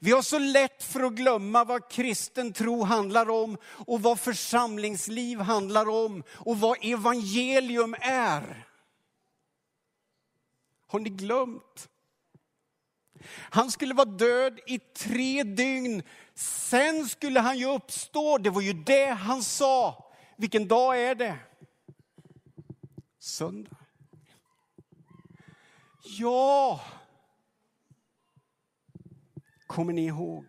Vi 0.00 0.12
har 0.12 0.22
så 0.22 0.38
lätt 0.38 0.82
för 0.82 1.00
att 1.00 1.12
glömma 1.12 1.64
vad 1.64 1.90
kristen 1.90 2.52
tro 2.52 2.82
handlar 2.82 3.30
om 3.30 3.56
och 3.64 4.02
vad 4.02 4.20
församlingsliv 4.20 5.38
handlar 5.38 5.88
om 5.88 6.22
och 6.30 6.60
vad 6.60 6.78
evangelium 6.82 7.96
är. 8.00 8.66
Har 10.92 11.00
ni 11.00 11.10
glömt? 11.10 11.88
Han 13.50 13.70
skulle 13.70 13.94
vara 13.94 14.08
död 14.08 14.60
i 14.66 14.78
tre 14.78 15.42
dygn. 15.42 16.02
Sen 16.34 17.08
skulle 17.08 17.40
han 17.40 17.58
ju 17.58 17.66
uppstå. 17.66 18.38
Det 18.38 18.50
var 18.50 18.60
ju 18.60 18.72
det 18.72 19.06
han 19.06 19.42
sa. 19.42 20.04
Vilken 20.36 20.68
dag 20.68 21.00
är 21.00 21.14
det? 21.14 21.38
Söndag. 23.18 23.76
Ja, 26.04 26.80
Kommer 29.66 29.92
ni 29.92 30.06
ihåg? 30.06 30.46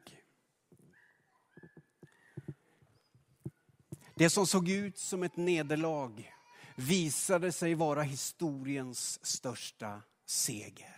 Det 4.15 4.29
som 4.29 4.47
såg 4.47 4.69
ut 4.69 4.97
som 4.97 5.23
ett 5.23 5.37
nederlag 5.37 6.33
visade 6.75 7.51
sig 7.51 7.75
vara 7.75 8.01
historiens 8.01 9.25
största 9.25 10.01
seger. 10.25 10.93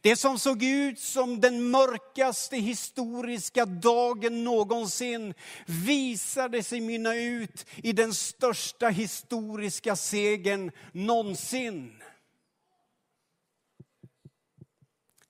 Det 0.00 0.16
som 0.16 0.38
såg 0.38 0.62
ut 0.62 1.00
som 1.00 1.40
den 1.40 1.70
mörkaste 1.70 2.56
historiska 2.56 3.66
dagen 3.66 4.44
någonsin 4.44 5.34
visade 5.66 6.62
sig 6.62 6.80
mynna 6.80 7.14
ut 7.14 7.66
i 7.76 7.92
den 7.92 8.14
största 8.14 8.88
historiska 8.88 9.96
segern 9.96 10.70
någonsin. 10.92 12.02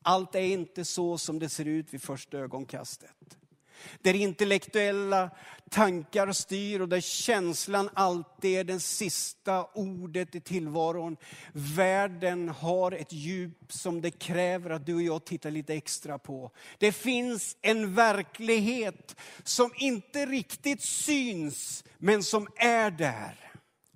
Allt 0.03 0.35
är 0.35 0.41
inte 0.41 0.85
så 0.85 1.19
som 1.19 1.39
det 1.39 1.49
ser 1.49 1.65
ut 1.65 1.95
vid 1.95 2.03
första 2.03 2.39
ögonkastet. 2.39 3.39
Där 4.03 4.15
intellektuella 4.15 5.31
tankar 5.71 6.33
styr 6.33 6.81
och 6.81 6.89
där 6.89 7.01
känslan 7.01 7.91
alltid 7.95 8.59
är 8.59 8.65
det 8.65 8.81
sista 8.81 9.65
ordet 9.75 10.35
i 10.35 10.41
tillvaron. 10.41 11.17
Världen 11.53 12.49
har 12.49 12.93
ett 12.93 13.13
djup 13.13 13.73
som 13.73 14.01
det 14.01 14.11
kräver 14.11 14.71
att 14.71 14.87
du 14.87 14.95
och 14.95 15.03
jag 15.03 15.25
tittar 15.25 15.51
lite 15.51 15.75
extra 15.75 16.19
på. 16.19 16.51
Det 16.79 16.93
finns 16.93 17.57
en 17.63 17.95
verklighet 17.95 19.17
som 19.45 19.71
inte 19.77 20.27
riktigt 20.27 20.83
syns, 20.83 21.85
men 21.99 22.23
som 22.23 22.49
är 22.57 22.91
där. 22.91 23.53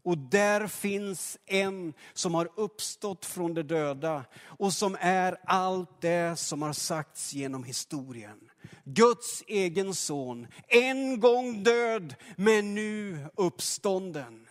Och 0.06 0.18
där 0.18 0.66
finns 0.66 1.38
en 1.46 1.94
som 2.12 2.34
har 2.34 2.48
uppstått 2.56 3.26
från 3.26 3.54
de 3.54 3.62
döda 3.62 4.24
och 4.44 4.72
som 4.72 4.96
är 5.00 5.36
allt 5.46 6.00
det 6.00 6.38
som 6.38 6.62
har 6.62 6.72
sagts 6.72 7.32
genom 7.32 7.64
historien. 7.64 8.40
Guds 8.88 9.42
egen 9.46 9.94
son, 9.94 10.46
en 10.68 11.20
gång 11.20 11.62
död 11.62 12.14
men 12.36 12.74
nu 12.74 13.18
uppstånden. 13.34 14.46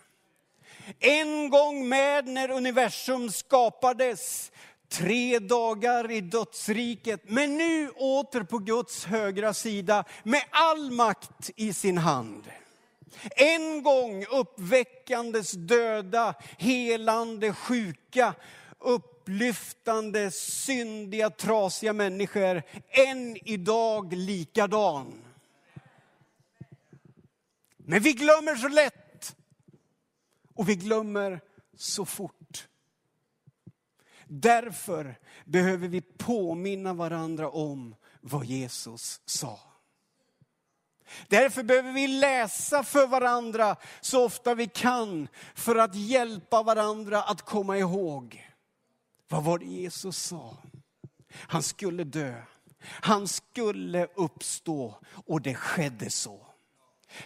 En 1.00 1.50
gång 1.50 1.88
med 1.88 2.26
när 2.28 2.50
universum 2.50 3.30
skapades, 3.30 4.52
tre 4.88 5.38
dagar 5.38 6.10
i 6.10 6.20
dödsriket, 6.20 7.20
men 7.24 7.56
nu 7.56 7.90
åter 7.90 8.42
på 8.42 8.58
Guds 8.58 9.04
högra 9.04 9.54
sida 9.54 10.04
med 10.22 10.42
all 10.50 10.90
makt 10.90 11.50
i 11.56 11.72
sin 11.72 11.98
hand. 11.98 12.50
En 13.36 13.82
gång 13.82 14.24
uppväckandes 14.30 15.52
döda, 15.52 16.34
helande 16.58 17.52
sjuka, 17.52 18.34
upplyftande 19.26 20.30
syndiga, 20.30 21.30
trasiga 21.30 21.92
människor. 21.92 22.62
Än 22.88 23.36
idag 23.48 24.12
likadan. 24.12 25.24
Men 27.76 28.02
vi 28.02 28.12
glömmer 28.12 28.56
så 28.56 28.68
lätt. 28.68 29.36
Och 30.54 30.68
vi 30.68 30.74
glömmer 30.74 31.40
så 31.76 32.04
fort. 32.04 32.68
Därför 34.24 35.18
behöver 35.44 35.88
vi 35.88 36.00
påminna 36.00 36.94
varandra 36.94 37.50
om 37.50 37.94
vad 38.20 38.44
Jesus 38.44 39.20
sa. 39.24 39.58
Därför 41.28 41.62
behöver 41.62 41.92
vi 41.92 42.06
läsa 42.06 42.82
för 42.82 43.06
varandra 43.06 43.76
så 44.00 44.24
ofta 44.24 44.54
vi 44.54 44.66
kan 44.66 45.28
för 45.54 45.76
att 45.76 45.94
hjälpa 45.94 46.62
varandra 46.62 47.22
att 47.22 47.42
komma 47.42 47.78
ihåg. 47.78 48.45
Vad 49.28 49.44
var 49.44 49.58
det 49.58 49.64
Jesus 49.66 50.16
sa? 50.16 50.56
Han 51.32 51.62
skulle 51.62 52.04
dö. 52.04 52.42
Han 52.82 53.28
skulle 53.28 54.06
uppstå 54.14 54.94
och 55.26 55.42
det 55.42 55.54
skedde 55.54 56.10
så. 56.10 56.46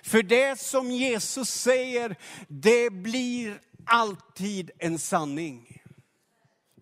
För 0.03 0.23
det 0.23 0.61
som 0.61 0.91
Jesus 0.91 1.51
säger, 1.51 2.17
det 2.49 2.91
blir 2.91 3.61
alltid 3.85 4.71
en 4.79 4.99
sanning. 4.99 5.81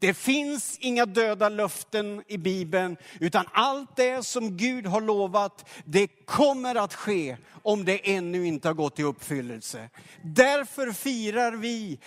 Det 0.00 0.14
finns 0.14 0.78
inga 0.80 1.06
döda 1.06 1.48
löften 1.48 2.22
i 2.26 2.38
Bibeln, 2.38 2.96
utan 3.20 3.44
allt 3.52 3.96
det 3.96 4.26
som 4.26 4.56
Gud 4.56 4.86
har 4.86 5.00
lovat, 5.00 5.68
det 5.84 6.06
kommer 6.06 6.74
att 6.74 6.94
ske 6.94 7.36
om 7.62 7.84
det 7.84 8.14
ännu 8.14 8.46
inte 8.46 8.68
har 8.68 8.74
gått 8.74 8.98
i 8.98 9.02
uppfyllelse. 9.02 9.90
Därför 10.22 10.92
firar 10.92 11.52
vi 11.52 11.98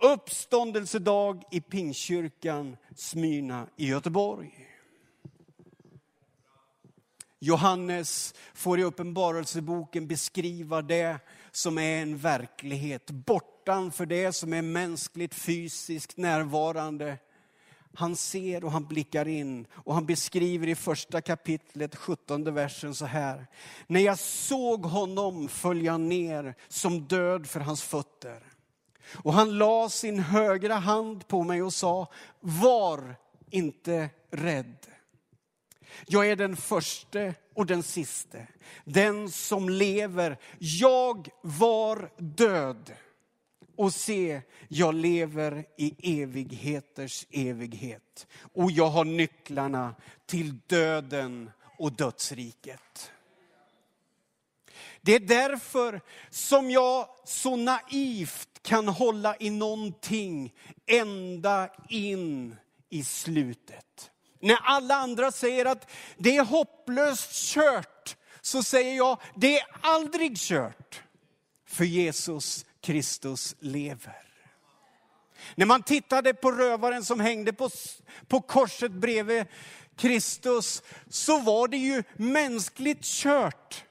uppståndelsedag 0.00 1.42
i 1.50 1.60
Pingstkyrkan 1.60 2.76
Smyrna 2.96 3.66
i 3.76 3.86
Göteborg. 3.88 4.68
Johannes 7.38 8.34
får 8.54 8.80
i 8.80 8.82
Uppenbarelseboken 8.82 10.06
beskriva 10.06 10.82
det 10.82 11.18
som 11.50 11.78
är 11.78 12.02
en 12.02 12.18
verklighet, 12.18 13.10
bortanför 13.10 14.06
det 14.06 14.32
som 14.32 14.52
är 14.52 14.62
mänskligt, 14.62 15.34
fysiskt 15.34 16.16
närvarande 16.16 17.18
han 17.94 18.16
ser 18.16 18.64
och 18.64 18.72
han 18.72 18.86
blickar 18.86 19.28
in 19.28 19.66
och 19.72 19.94
han 19.94 20.06
beskriver 20.06 20.66
i 20.66 20.74
första 20.74 21.20
kapitlet, 21.20 21.96
17 21.96 22.54
versen 22.54 22.94
så 22.94 23.06
här. 23.06 23.46
När 23.86 24.00
jag 24.00 24.18
såg 24.18 24.84
honom 24.84 25.48
föll 25.48 25.84
jag 25.84 26.00
ner 26.00 26.54
som 26.68 27.06
död 27.06 27.46
för 27.46 27.60
hans 27.60 27.82
fötter. 27.82 28.53
Och 29.12 29.32
han 29.32 29.58
la 29.58 29.88
sin 29.88 30.18
högra 30.18 30.74
hand 30.74 31.28
på 31.28 31.42
mig 31.42 31.62
och 31.62 31.74
sa, 31.74 32.08
var 32.40 33.16
inte 33.50 34.10
rädd. 34.30 34.76
Jag 36.06 36.30
är 36.30 36.36
den 36.36 36.56
förste 36.56 37.34
och 37.54 37.66
den 37.66 37.82
siste, 37.82 38.46
den 38.84 39.30
som 39.30 39.68
lever. 39.68 40.38
Jag 40.58 41.28
var 41.42 42.10
död 42.16 42.92
och 43.76 43.94
se, 43.94 44.40
jag 44.68 44.94
lever 44.94 45.64
i 45.76 46.20
evigheters 46.22 47.26
evighet. 47.30 48.26
Och 48.52 48.70
jag 48.70 48.88
har 48.88 49.04
nycklarna 49.04 49.94
till 50.26 50.58
döden 50.66 51.50
och 51.78 51.92
dödsriket. 51.92 53.12
Det 55.04 55.14
är 55.14 55.20
därför 55.20 56.00
som 56.30 56.70
jag 56.70 57.08
så 57.24 57.56
naivt 57.56 58.48
kan 58.62 58.88
hålla 58.88 59.36
i 59.40 59.50
någonting 59.50 60.54
ända 60.86 61.68
in 61.88 62.56
i 62.90 63.04
slutet. 63.04 64.10
När 64.40 64.58
alla 64.62 64.94
andra 64.94 65.32
säger 65.32 65.64
att 65.64 65.90
det 66.16 66.36
är 66.36 66.44
hopplöst 66.44 67.32
kört, 67.32 68.16
så 68.40 68.62
säger 68.62 68.96
jag 68.96 69.20
det 69.34 69.58
är 69.58 69.66
aldrig 69.80 70.38
kört. 70.38 71.02
För 71.66 71.84
Jesus 71.84 72.66
Kristus 72.80 73.54
lever. 73.58 74.22
När 75.54 75.66
man 75.66 75.82
tittade 75.82 76.34
på 76.34 76.52
rövaren 76.52 77.04
som 77.04 77.20
hängde 77.20 77.52
på, 77.52 77.70
på 78.28 78.40
korset 78.40 78.92
bredvid 78.92 79.44
Kristus 79.96 80.82
så 81.10 81.38
var 81.38 81.68
det 81.68 81.76
ju 81.76 82.02
mänskligt 82.16 83.04
kört. 83.04 83.84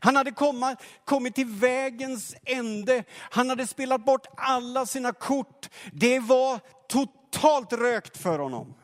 Han 0.00 0.16
hade 0.16 0.30
kommit, 0.30 0.78
kommit 1.04 1.34
till 1.34 1.46
vägens 1.46 2.34
ände. 2.44 3.04
Han 3.16 3.48
hade 3.50 3.66
spelat 3.66 4.04
bort 4.04 4.26
alla 4.36 4.86
sina 4.86 5.12
kort. 5.12 5.68
Det 5.92 6.20
var 6.20 6.60
totalt 6.88 7.72
rökt 7.72 8.16
för 8.16 8.38
honom. 8.38 8.74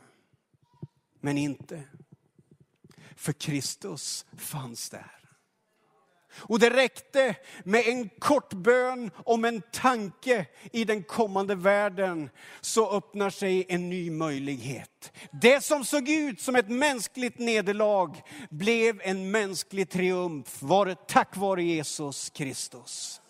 Men 1.20 1.38
inte. 1.38 1.83
För 3.16 3.33
Kristus 3.33 4.26
fanns 4.37 4.90
där. 4.90 5.15
Och 6.38 6.59
det 6.59 6.70
räckte 6.70 7.35
med 7.64 7.87
en 7.87 8.09
kort 8.18 8.53
bön 8.53 9.11
om 9.16 9.44
en 9.44 9.62
tanke 9.72 10.46
i 10.72 10.85
den 10.85 11.03
kommande 11.03 11.55
världen 11.55 12.31
så 12.61 12.90
öppnar 12.90 13.31
sig 13.31 13.66
en 13.68 13.90
ny 13.90 14.11
möjlighet. 14.11 15.12
Det 15.42 15.64
som 15.64 15.85
såg 15.85 16.09
ut 16.09 16.40
som 16.40 16.57
ett 16.57 16.68
mänskligt 16.68 17.38
nederlag 17.38 18.22
blev 18.51 19.01
en 19.05 19.31
mänsklig 19.31 19.90
triumf 19.90 20.62
var 20.62 20.94
tack 20.94 21.37
vare 21.37 21.62
Jesus 21.62 22.31
Kristus. 22.31 23.20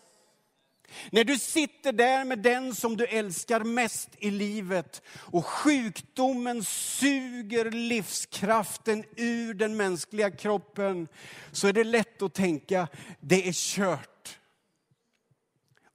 När 1.11 1.25
du 1.25 1.39
sitter 1.39 1.93
där 1.93 2.25
med 2.25 2.39
den 2.39 2.75
som 2.75 2.97
du 2.97 3.07
älskar 3.07 3.61
mest 3.61 4.09
i 4.19 4.31
livet 4.31 5.03
och 5.17 5.47
sjukdomen 5.47 6.65
suger 6.65 7.71
livskraften 7.71 9.05
ur 9.17 9.55
den 9.55 9.77
mänskliga 9.77 10.31
kroppen 10.31 11.09
så 11.53 11.69
är 11.69 11.73
det 11.73 11.85
lätt 11.85 12.23
att 12.23 12.35
tänka, 12.35 12.89
det 13.21 13.49
är 13.49 13.53
kört. 13.53 14.39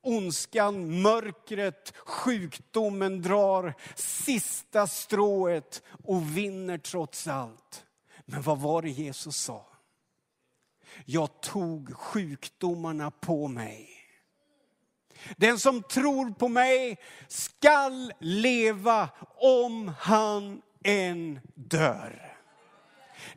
Ondskan, 0.04 1.02
mörkret, 1.02 1.94
sjukdomen 2.06 3.22
drar 3.22 3.74
sista 3.96 4.88
strået 4.88 5.84
och 6.04 6.38
vinner 6.38 6.78
trots 6.78 7.28
allt. 7.28 7.86
Men 8.26 8.42
vad 8.42 8.60
var 8.60 8.82
det 8.82 8.90
Jesus 8.90 9.36
sa? 9.38 9.66
Jag 11.06 11.42
tog 11.42 11.94
sjukdomarna 11.94 13.12
på 13.12 13.48
mig 13.48 14.01
den 15.38 15.60
som 15.60 15.84
tror 15.84 16.32
på 16.32 16.48
mig 16.48 16.98
skall 17.28 18.14
leva 18.20 19.10
om 19.38 19.94
han 20.00 20.62
än 20.84 21.40
dör. 21.56 22.38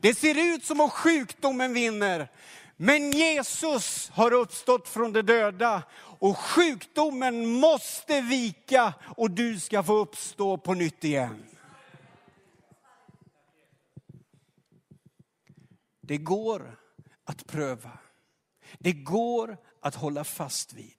Det 0.01 0.15
ser 0.15 0.55
ut 0.55 0.65
som 0.65 0.81
om 0.81 0.91
sjukdomen 0.91 1.75
vinner, 1.75 2.31
men 2.77 3.11
Jesus 3.11 4.11
har 4.11 4.33
uppstått 4.33 4.89
från 4.89 5.13
de 5.13 5.23
döda 5.23 5.83
och 6.19 6.39
sjukdomen 6.39 7.47
måste 7.47 8.21
vika 8.21 8.95
och 9.17 9.31
du 9.31 9.61
ska 9.61 9.83
få 9.83 9.95
uppstå 9.95 10.57
på 10.57 10.75
nytt 10.75 11.05
igen. 11.05 11.45
Det 16.01 16.19
går 16.19 16.79
att 17.25 17.47
pröva. 17.47 17.99
Det 18.79 18.93
går 18.93 19.57
att 19.81 19.95
hålla 19.95 20.25
fast 20.25 20.73
vid. 20.73 20.94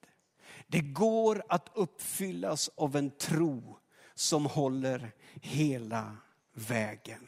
Det 0.75 0.81
går 0.81 1.43
att 1.49 1.69
uppfyllas 1.73 2.69
av 2.75 2.95
en 2.95 3.11
tro 3.11 3.79
som 4.15 4.45
håller 4.45 5.11
hela 5.33 6.17
vägen. 6.53 7.27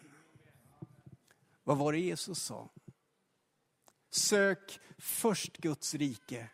Vad 1.63 1.77
var 1.77 1.93
det 1.93 1.99
Jesus 1.99 2.43
sa? 2.43 2.69
sök 4.09 4.79
först 4.97 5.57
Guds 5.57 5.93
rike, 5.93 6.49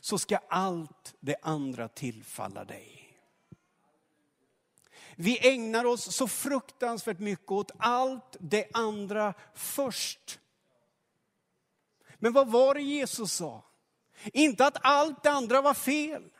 så 0.00 0.18
ska 0.18 0.38
allt 0.48 1.14
det 1.20 1.36
andra 1.42 1.88
tillfalla 1.88 2.64
dig. 2.64 3.18
Vi 5.16 5.48
ägnar 5.48 5.84
oss 5.84 6.16
så 6.16 6.28
fruktansvärt 6.28 7.18
mycket 7.18 7.50
åt 7.50 7.70
allt 7.78 8.36
det 8.40 8.68
andra 8.74 9.34
först. 9.54 10.40
Men 12.18 12.32
vad 12.32 12.48
var 12.48 12.74
det 12.74 12.82
Jesus 12.82 13.32
sa? 13.32 13.64
Inte 14.32 14.66
att 14.66 14.76
allt 14.80 15.22
det 15.22 15.30
andra 15.30 15.62
var 15.62 15.74
fel. 15.74 16.30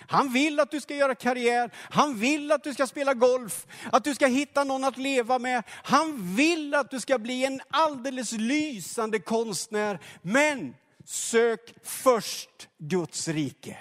Han 0.00 0.32
vill 0.32 0.60
att 0.60 0.70
du 0.70 0.80
ska 0.80 0.94
göra 0.94 1.14
karriär, 1.14 1.70
han 1.74 2.18
vill 2.18 2.52
att 2.52 2.64
du 2.64 2.74
ska 2.74 2.86
spela 2.86 3.14
golf, 3.14 3.66
att 3.92 4.04
du 4.04 4.14
ska 4.14 4.26
hitta 4.26 4.64
någon 4.64 4.84
att 4.84 4.96
leva 4.96 5.38
med. 5.38 5.62
Han 5.68 6.36
vill 6.36 6.74
att 6.74 6.90
du 6.90 7.00
ska 7.00 7.18
bli 7.18 7.44
en 7.44 7.60
alldeles 7.70 8.32
lysande 8.32 9.18
konstnär. 9.18 10.00
Men 10.22 10.74
sök 11.04 11.74
först 11.82 12.68
Guds 12.78 13.28
rike. 13.28 13.78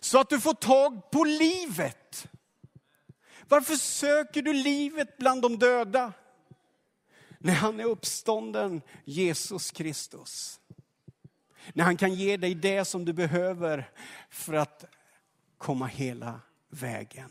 Så 0.00 0.20
att 0.20 0.28
du 0.28 0.40
får 0.40 0.54
tag 0.54 1.10
på 1.10 1.24
livet. 1.24 2.28
Varför 3.48 3.76
söker 3.76 4.42
du 4.42 4.52
livet 4.52 5.18
bland 5.18 5.42
de 5.42 5.58
döda? 5.58 6.12
När 7.38 7.54
han 7.54 7.80
är 7.80 7.84
uppstånden, 7.84 8.82
Jesus 9.04 9.70
Kristus. 9.70 10.60
När 11.72 11.84
han 11.84 11.96
kan 11.96 12.14
ge 12.14 12.36
dig 12.36 12.54
det 12.54 12.84
som 12.84 13.04
du 13.04 13.12
behöver 13.12 13.90
för 14.28 14.54
att 14.54 14.84
komma 15.58 15.86
hela 15.86 16.40
vägen. 16.68 17.30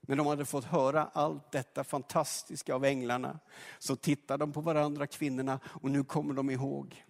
När 0.00 0.16
de 0.16 0.26
hade 0.26 0.44
fått 0.44 0.64
höra 0.64 1.10
allt 1.12 1.52
detta 1.52 1.84
fantastiska 1.84 2.74
av 2.74 2.84
änglarna 2.84 3.38
så 3.78 3.96
tittade 3.96 4.42
de 4.42 4.52
på 4.52 4.60
varandra, 4.60 5.06
kvinnorna, 5.06 5.60
och 5.64 5.90
nu 5.90 6.04
kommer 6.04 6.34
de 6.34 6.50
ihåg. 6.50 7.04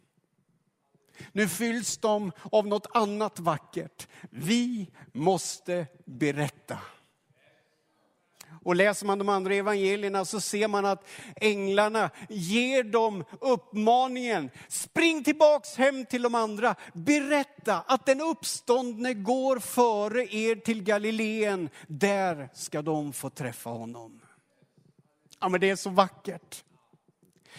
Nu 1.32 1.48
fylls 1.48 1.98
de 1.98 2.32
av 2.52 2.66
något 2.66 2.86
annat 2.96 3.38
vackert. 3.38 4.08
Vi 4.30 4.90
måste 5.12 5.86
berätta. 6.04 6.78
Och 8.64 8.76
läser 8.76 9.06
man 9.06 9.18
de 9.18 9.28
andra 9.28 9.54
evangelierna 9.54 10.24
så 10.24 10.40
ser 10.40 10.68
man 10.68 10.84
att 10.84 11.08
änglarna 11.36 12.10
ger 12.28 12.82
dem 12.82 13.24
uppmaningen, 13.40 14.50
spring 14.68 15.24
tillbaks 15.24 15.76
hem 15.76 16.04
till 16.04 16.22
de 16.22 16.34
andra, 16.34 16.74
berätta 16.92 17.80
att 17.86 18.06
den 18.06 18.20
uppståndne 18.20 19.14
går 19.14 19.58
före 19.58 20.34
er 20.34 20.56
till 20.56 20.82
Galileen, 20.82 21.68
där 21.86 22.48
ska 22.54 22.82
de 22.82 23.12
få 23.12 23.30
träffa 23.30 23.70
honom. 23.70 24.20
Ja 25.40 25.48
men 25.48 25.60
det 25.60 25.70
är 25.70 25.76
så 25.76 25.90
vackert. 25.90 26.64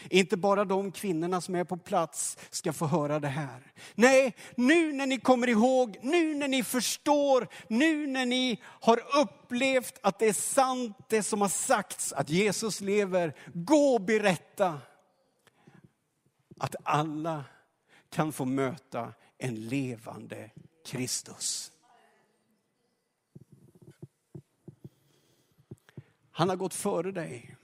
Inte 0.09 0.37
bara 0.37 0.65
de 0.65 0.91
kvinnorna 0.91 1.41
som 1.41 1.55
är 1.55 1.63
på 1.63 1.77
plats 1.77 2.37
ska 2.49 2.73
få 2.73 2.85
höra 2.85 3.19
det 3.19 3.27
här. 3.27 3.71
Nej, 3.95 4.35
nu 4.55 4.93
när 4.93 5.07
ni 5.07 5.19
kommer 5.19 5.49
ihåg, 5.49 5.97
nu 6.01 6.35
när 6.35 6.47
ni 6.47 6.63
förstår, 6.63 7.47
nu 7.67 8.07
när 8.07 8.25
ni 8.25 8.61
har 8.63 9.01
upplevt 9.21 9.99
att 10.01 10.19
det 10.19 10.27
är 10.27 10.33
sant 10.33 10.97
det 11.09 11.23
som 11.23 11.41
har 11.41 11.49
sagts, 11.49 12.13
att 12.13 12.29
Jesus 12.29 12.81
lever. 12.81 13.35
Gå 13.53 13.93
och 13.95 14.01
berätta 14.01 14.79
att 16.59 16.75
alla 16.83 17.43
kan 18.09 18.31
få 18.31 18.45
möta 18.45 19.13
en 19.37 19.55
levande 19.55 20.51
Kristus. 20.85 21.71
Han 26.31 26.49
har 26.49 26.55
gått 26.55 26.73
före 26.73 27.11
dig. 27.11 27.54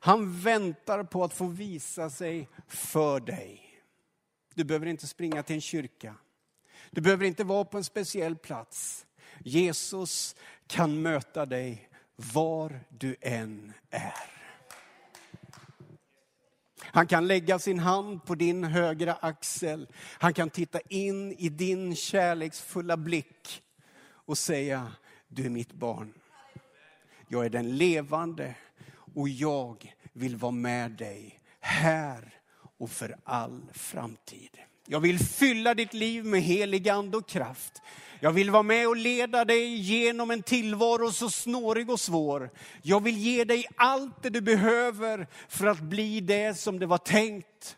Han 0.00 0.40
väntar 0.40 1.04
på 1.04 1.24
att 1.24 1.34
få 1.34 1.46
visa 1.46 2.10
sig 2.10 2.48
för 2.68 3.20
dig. 3.20 3.82
Du 4.54 4.64
behöver 4.64 4.86
inte 4.86 5.06
springa 5.06 5.42
till 5.42 5.54
en 5.54 5.60
kyrka. 5.60 6.14
Du 6.90 7.00
behöver 7.00 7.24
inte 7.24 7.44
vara 7.44 7.64
på 7.64 7.76
en 7.76 7.84
speciell 7.84 8.36
plats. 8.36 9.06
Jesus 9.38 10.36
kan 10.66 11.02
möta 11.02 11.46
dig 11.46 11.88
var 12.16 12.80
du 12.88 13.16
än 13.20 13.72
är. 13.90 14.40
Han 16.82 17.06
kan 17.06 17.26
lägga 17.26 17.58
sin 17.58 17.78
hand 17.78 18.24
på 18.24 18.34
din 18.34 18.64
högra 18.64 19.14
axel. 19.14 19.88
Han 19.94 20.34
kan 20.34 20.50
titta 20.50 20.80
in 20.80 21.32
i 21.32 21.48
din 21.48 21.96
kärleksfulla 21.96 22.96
blick 22.96 23.62
och 24.02 24.38
säga, 24.38 24.92
du 25.28 25.46
är 25.46 25.50
mitt 25.50 25.72
barn. 25.72 26.14
Jag 27.28 27.44
är 27.44 27.50
den 27.50 27.76
levande 27.76 28.54
och 29.14 29.28
jag 29.28 29.94
vill 30.12 30.36
vara 30.36 30.52
med 30.52 30.90
dig 30.90 31.40
här 31.60 32.34
och 32.78 32.90
för 32.90 33.16
all 33.24 33.70
framtid. 33.72 34.58
Jag 34.86 35.00
vill 35.00 35.18
fylla 35.18 35.74
ditt 35.74 35.94
liv 35.94 36.24
med 36.24 36.42
helig 36.42 36.88
ande 36.88 37.16
och 37.16 37.28
kraft. 37.28 37.82
Jag 38.20 38.32
vill 38.32 38.50
vara 38.50 38.62
med 38.62 38.88
och 38.88 38.96
leda 38.96 39.44
dig 39.44 39.74
genom 39.74 40.30
en 40.30 40.42
tillvaro 40.42 41.12
så 41.12 41.30
snårig 41.30 41.90
och 41.90 42.00
svår. 42.00 42.50
Jag 42.82 43.02
vill 43.02 43.18
ge 43.18 43.44
dig 43.44 43.66
allt 43.76 44.22
det 44.22 44.30
du 44.30 44.40
behöver 44.40 45.26
för 45.48 45.66
att 45.66 45.80
bli 45.80 46.20
det 46.20 46.58
som 46.58 46.78
det 46.78 46.86
var 46.86 46.98
tänkt. 46.98 47.76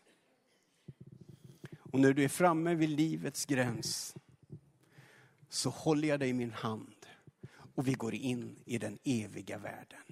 Och 1.78 2.00
när 2.00 2.12
du 2.12 2.24
är 2.24 2.28
framme 2.28 2.74
vid 2.74 2.88
livets 2.88 3.46
gräns 3.46 4.14
så 5.48 5.70
håller 5.70 6.08
jag 6.08 6.20
dig 6.20 6.28
i 6.28 6.32
min 6.32 6.52
hand 6.52 7.06
och 7.74 7.88
vi 7.88 7.92
går 7.92 8.14
in 8.14 8.58
i 8.64 8.78
den 8.78 8.98
eviga 9.04 9.58
världen. 9.58 10.11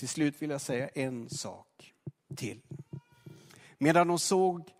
Till 0.00 0.08
slut 0.08 0.42
vill 0.42 0.50
jag 0.50 0.60
säga 0.60 0.88
en 0.88 1.30
sak 1.30 1.94
till. 2.36 2.60
Medan 3.78 4.08
de 4.08 4.18
såg 4.18 4.70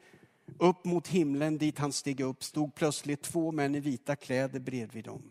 upp 0.58 0.84
mot 0.84 1.08
himlen 1.08 1.58
dit 1.58 1.78
han 1.78 1.92
steg 1.92 2.20
upp 2.20 2.44
stod 2.44 2.74
plötsligt 2.74 3.22
två 3.22 3.52
män 3.52 3.74
i 3.74 3.80
vita 3.80 4.16
kläder 4.16 4.60
bredvid 4.60 5.04
dem. 5.04 5.30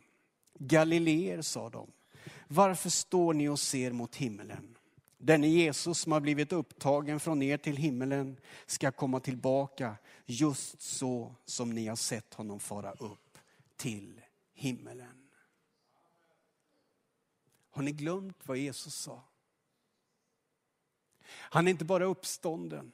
Galileer, 0.60 1.42
sa 1.42 1.70
de, 1.70 1.92
varför 2.48 2.90
står 2.90 3.34
ni 3.34 3.50
och 3.50 3.60
ser 3.60 3.92
mot 3.92 4.16
himlen? 4.16 4.78
Denne 5.18 5.48
Jesus 5.48 6.00
som 6.00 6.12
har 6.12 6.20
blivit 6.20 6.52
upptagen 6.52 7.20
från 7.20 7.42
er 7.42 7.58
till 7.58 7.78
himlen 7.78 8.38
ska 8.66 8.92
komma 8.92 9.20
tillbaka 9.20 9.96
just 10.26 10.82
så 10.82 11.36
som 11.46 11.70
ni 11.70 11.88
har 11.88 11.96
sett 11.96 12.34
honom 12.34 12.60
fara 12.60 12.92
upp 12.92 13.38
till 13.78 14.22
himlen. 14.54 15.30
Har 17.70 17.84
ni 17.84 17.92
glömt 17.92 18.38
vad 18.48 18.58
Jesus 18.58 18.96
sa? 18.96 19.24
Han 21.32 21.68
är 21.68 21.72
inte 21.72 21.86
bara 21.86 22.06
uppstånden. 22.06 22.92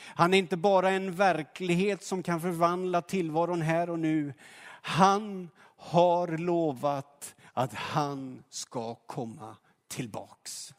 Han 0.00 0.34
är 0.34 0.38
inte 0.38 0.56
bara 0.56 0.90
en 0.90 1.14
verklighet 1.14 2.02
som 2.02 2.22
kan 2.22 2.40
förvandla 2.40 3.02
tillvaron 3.02 3.62
här 3.62 3.90
och 3.90 3.98
nu. 3.98 4.34
Han 4.82 5.50
har 5.76 6.28
lovat 6.38 7.34
att 7.52 7.74
han 7.74 8.44
ska 8.48 8.94
komma 8.94 9.56
tillbaks. 9.88 10.74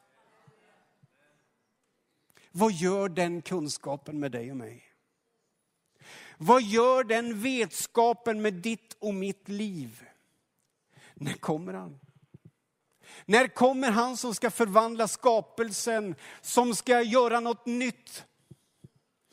Vad 2.52 2.72
gör 2.72 3.10
den 3.10 3.42
kunskapen 3.42 4.20
med 4.20 4.32
dig 4.32 4.52
och 4.52 4.58
mig? 4.58 4.84
Vad 6.38 6.62
gör 6.62 7.04
den 7.04 7.42
vetskapen 7.42 8.42
med 8.42 8.54
ditt 8.54 8.98
och 9.00 9.14
mitt 9.14 9.50
liv? 9.50 10.04
När 11.14 11.34
kommer 11.34 11.74
han? 11.74 12.00
När 13.26 13.48
kommer 13.48 13.92
han 13.92 14.18
som 14.18 14.36
ska 14.36 14.52
förvandla 14.52 15.08
skapelsen, 15.08 16.16
som 16.42 16.76
ska 16.76 17.02
göra 17.02 17.40
något 17.40 17.66
nytt? 17.66 18.26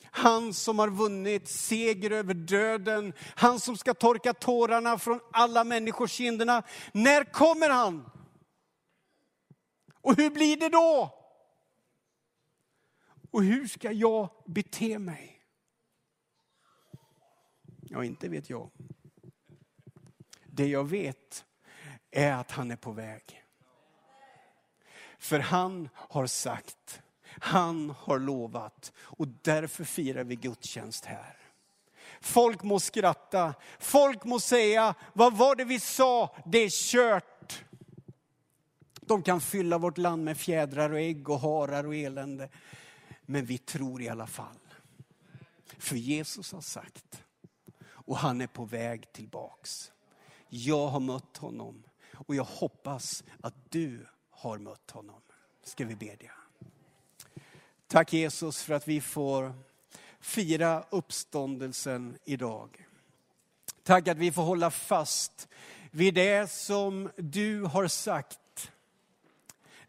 Han 0.02 0.54
som 0.54 0.78
har 0.78 0.90
vunnit 0.90 1.48
seger 1.48 2.10
över 2.10 2.34
döden, 2.34 3.12
han 3.36 3.60
som 3.60 3.76
ska 3.76 3.94
torka 3.94 4.34
tårarna 4.34 4.98
från 4.98 5.20
alla 5.32 5.64
människors 5.64 6.10
kinderna. 6.10 6.62
När 6.92 7.24
kommer 7.24 7.70
han? 7.70 8.10
Och 10.00 10.16
hur 10.16 10.30
blir 10.30 10.56
det 10.56 10.68
då? 10.68 11.12
Och 13.30 13.44
hur 13.44 13.66
ska 13.66 13.92
jag 13.92 14.30
bete 14.46 14.98
mig? 14.98 15.42
Ja, 17.80 18.04
inte 18.04 18.28
vet 18.28 18.50
jag. 18.50 18.70
Det 20.46 20.66
jag 20.66 20.84
vet 20.84 21.44
är 22.10 22.32
att 22.32 22.50
han 22.50 22.70
är 22.70 22.76
på 22.76 22.92
väg. 22.92 23.45
För 25.26 25.38
han 25.38 25.88
har 25.94 26.26
sagt, 26.26 27.02
han 27.40 27.90
har 27.90 28.18
lovat 28.18 28.92
och 28.98 29.28
därför 29.42 29.84
firar 29.84 30.24
vi 30.24 30.36
gudstjänst 30.36 31.04
här. 31.04 31.36
Folk 32.20 32.62
må 32.62 32.80
skratta, 32.80 33.54
folk 33.78 34.24
må 34.24 34.40
säga, 34.40 34.94
vad 35.12 35.36
var 35.36 35.56
det 35.56 35.64
vi 35.64 35.80
sa, 35.80 36.36
det 36.44 36.58
är 36.58 36.70
kört. 36.70 37.64
De 39.00 39.22
kan 39.22 39.40
fylla 39.40 39.78
vårt 39.78 39.98
land 39.98 40.24
med 40.24 40.38
fjädrar 40.38 40.90
och 40.90 41.00
ägg 41.00 41.28
och 41.28 41.40
harar 41.40 41.86
och 41.86 41.94
elände. 41.94 42.48
Men 43.22 43.44
vi 43.44 43.58
tror 43.58 44.02
i 44.02 44.08
alla 44.08 44.26
fall. 44.26 44.60
För 45.78 45.96
Jesus 45.96 46.52
har 46.52 46.60
sagt, 46.60 47.22
och 47.84 48.16
han 48.16 48.40
är 48.40 48.46
på 48.46 48.64
väg 48.64 49.12
tillbaks. 49.12 49.92
Jag 50.48 50.88
har 50.88 51.00
mött 51.00 51.36
honom 51.36 51.82
och 52.26 52.34
jag 52.34 52.44
hoppas 52.44 53.24
att 53.40 53.70
du 53.70 54.06
har 54.36 54.58
mött 54.58 54.90
honom. 54.90 55.20
Ska 55.62 55.84
vi 55.84 55.94
bedja. 55.96 56.32
Tack 57.86 58.12
Jesus 58.12 58.62
för 58.62 58.74
att 58.74 58.88
vi 58.88 59.00
får 59.00 59.54
fira 60.20 60.84
uppståndelsen 60.90 62.18
idag. 62.24 62.86
Tack 63.82 64.08
att 64.08 64.18
vi 64.18 64.32
får 64.32 64.42
hålla 64.42 64.70
fast 64.70 65.48
vid 65.90 66.14
det 66.14 66.50
som 66.50 67.10
du 67.16 67.62
har 67.62 67.88
sagt. 67.88 68.70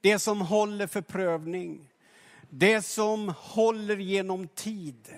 Det 0.02 0.20
som 0.20 0.42
håller 0.42 0.88
för 0.88 1.02
prövning. 1.02 1.90
Det 2.50 2.82
som 2.82 3.30
håller 3.38 3.98
genom 3.98 4.48
tid. 4.48 5.14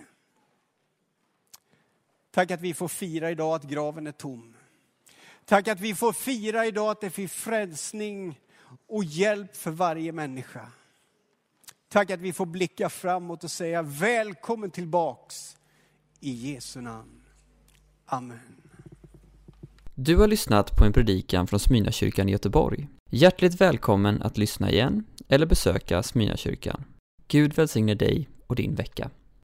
Tack 2.31 2.51
att 2.51 2.61
vi 2.61 2.73
får 2.73 2.87
fira 2.87 3.31
idag 3.31 3.55
att 3.55 3.63
graven 3.63 4.07
är 4.07 4.11
tom. 4.11 4.55
Tack 5.45 5.67
att 5.67 5.79
vi 5.79 5.95
får 5.95 6.13
fira 6.13 6.65
idag 6.65 6.91
att 6.91 7.01
det 7.01 7.09
finns 7.09 7.33
frälsning 7.33 8.39
och 8.87 9.03
hjälp 9.03 9.55
för 9.55 9.71
varje 9.71 10.11
människa. 10.11 10.71
Tack 11.89 12.11
att 12.11 12.19
vi 12.19 12.33
får 12.33 12.45
blicka 12.45 12.89
framåt 12.89 13.43
och 13.43 13.51
säga 13.51 13.81
välkommen 13.81 14.71
tillbaks 14.71 15.57
i 16.19 16.31
Jesu 16.31 16.81
namn. 16.81 17.21
Amen. 18.05 18.39
Du 19.95 20.17
har 20.17 20.27
lyssnat 20.27 20.77
på 20.77 20.85
en 20.85 20.93
predikan 20.93 21.47
från 21.47 21.59
Smyrnakyrkan 21.59 22.29
i 22.29 22.31
Göteborg. 22.31 22.87
Hjärtligt 23.09 23.61
välkommen 23.61 24.21
att 24.21 24.37
lyssna 24.37 24.71
igen 24.71 25.03
eller 25.27 25.45
besöka 25.45 26.03
Smyrnakyrkan. 26.03 26.83
Gud 27.27 27.53
välsigne 27.53 27.95
dig 27.95 28.29
och 28.47 28.55
din 28.55 28.75
vecka. 28.75 29.09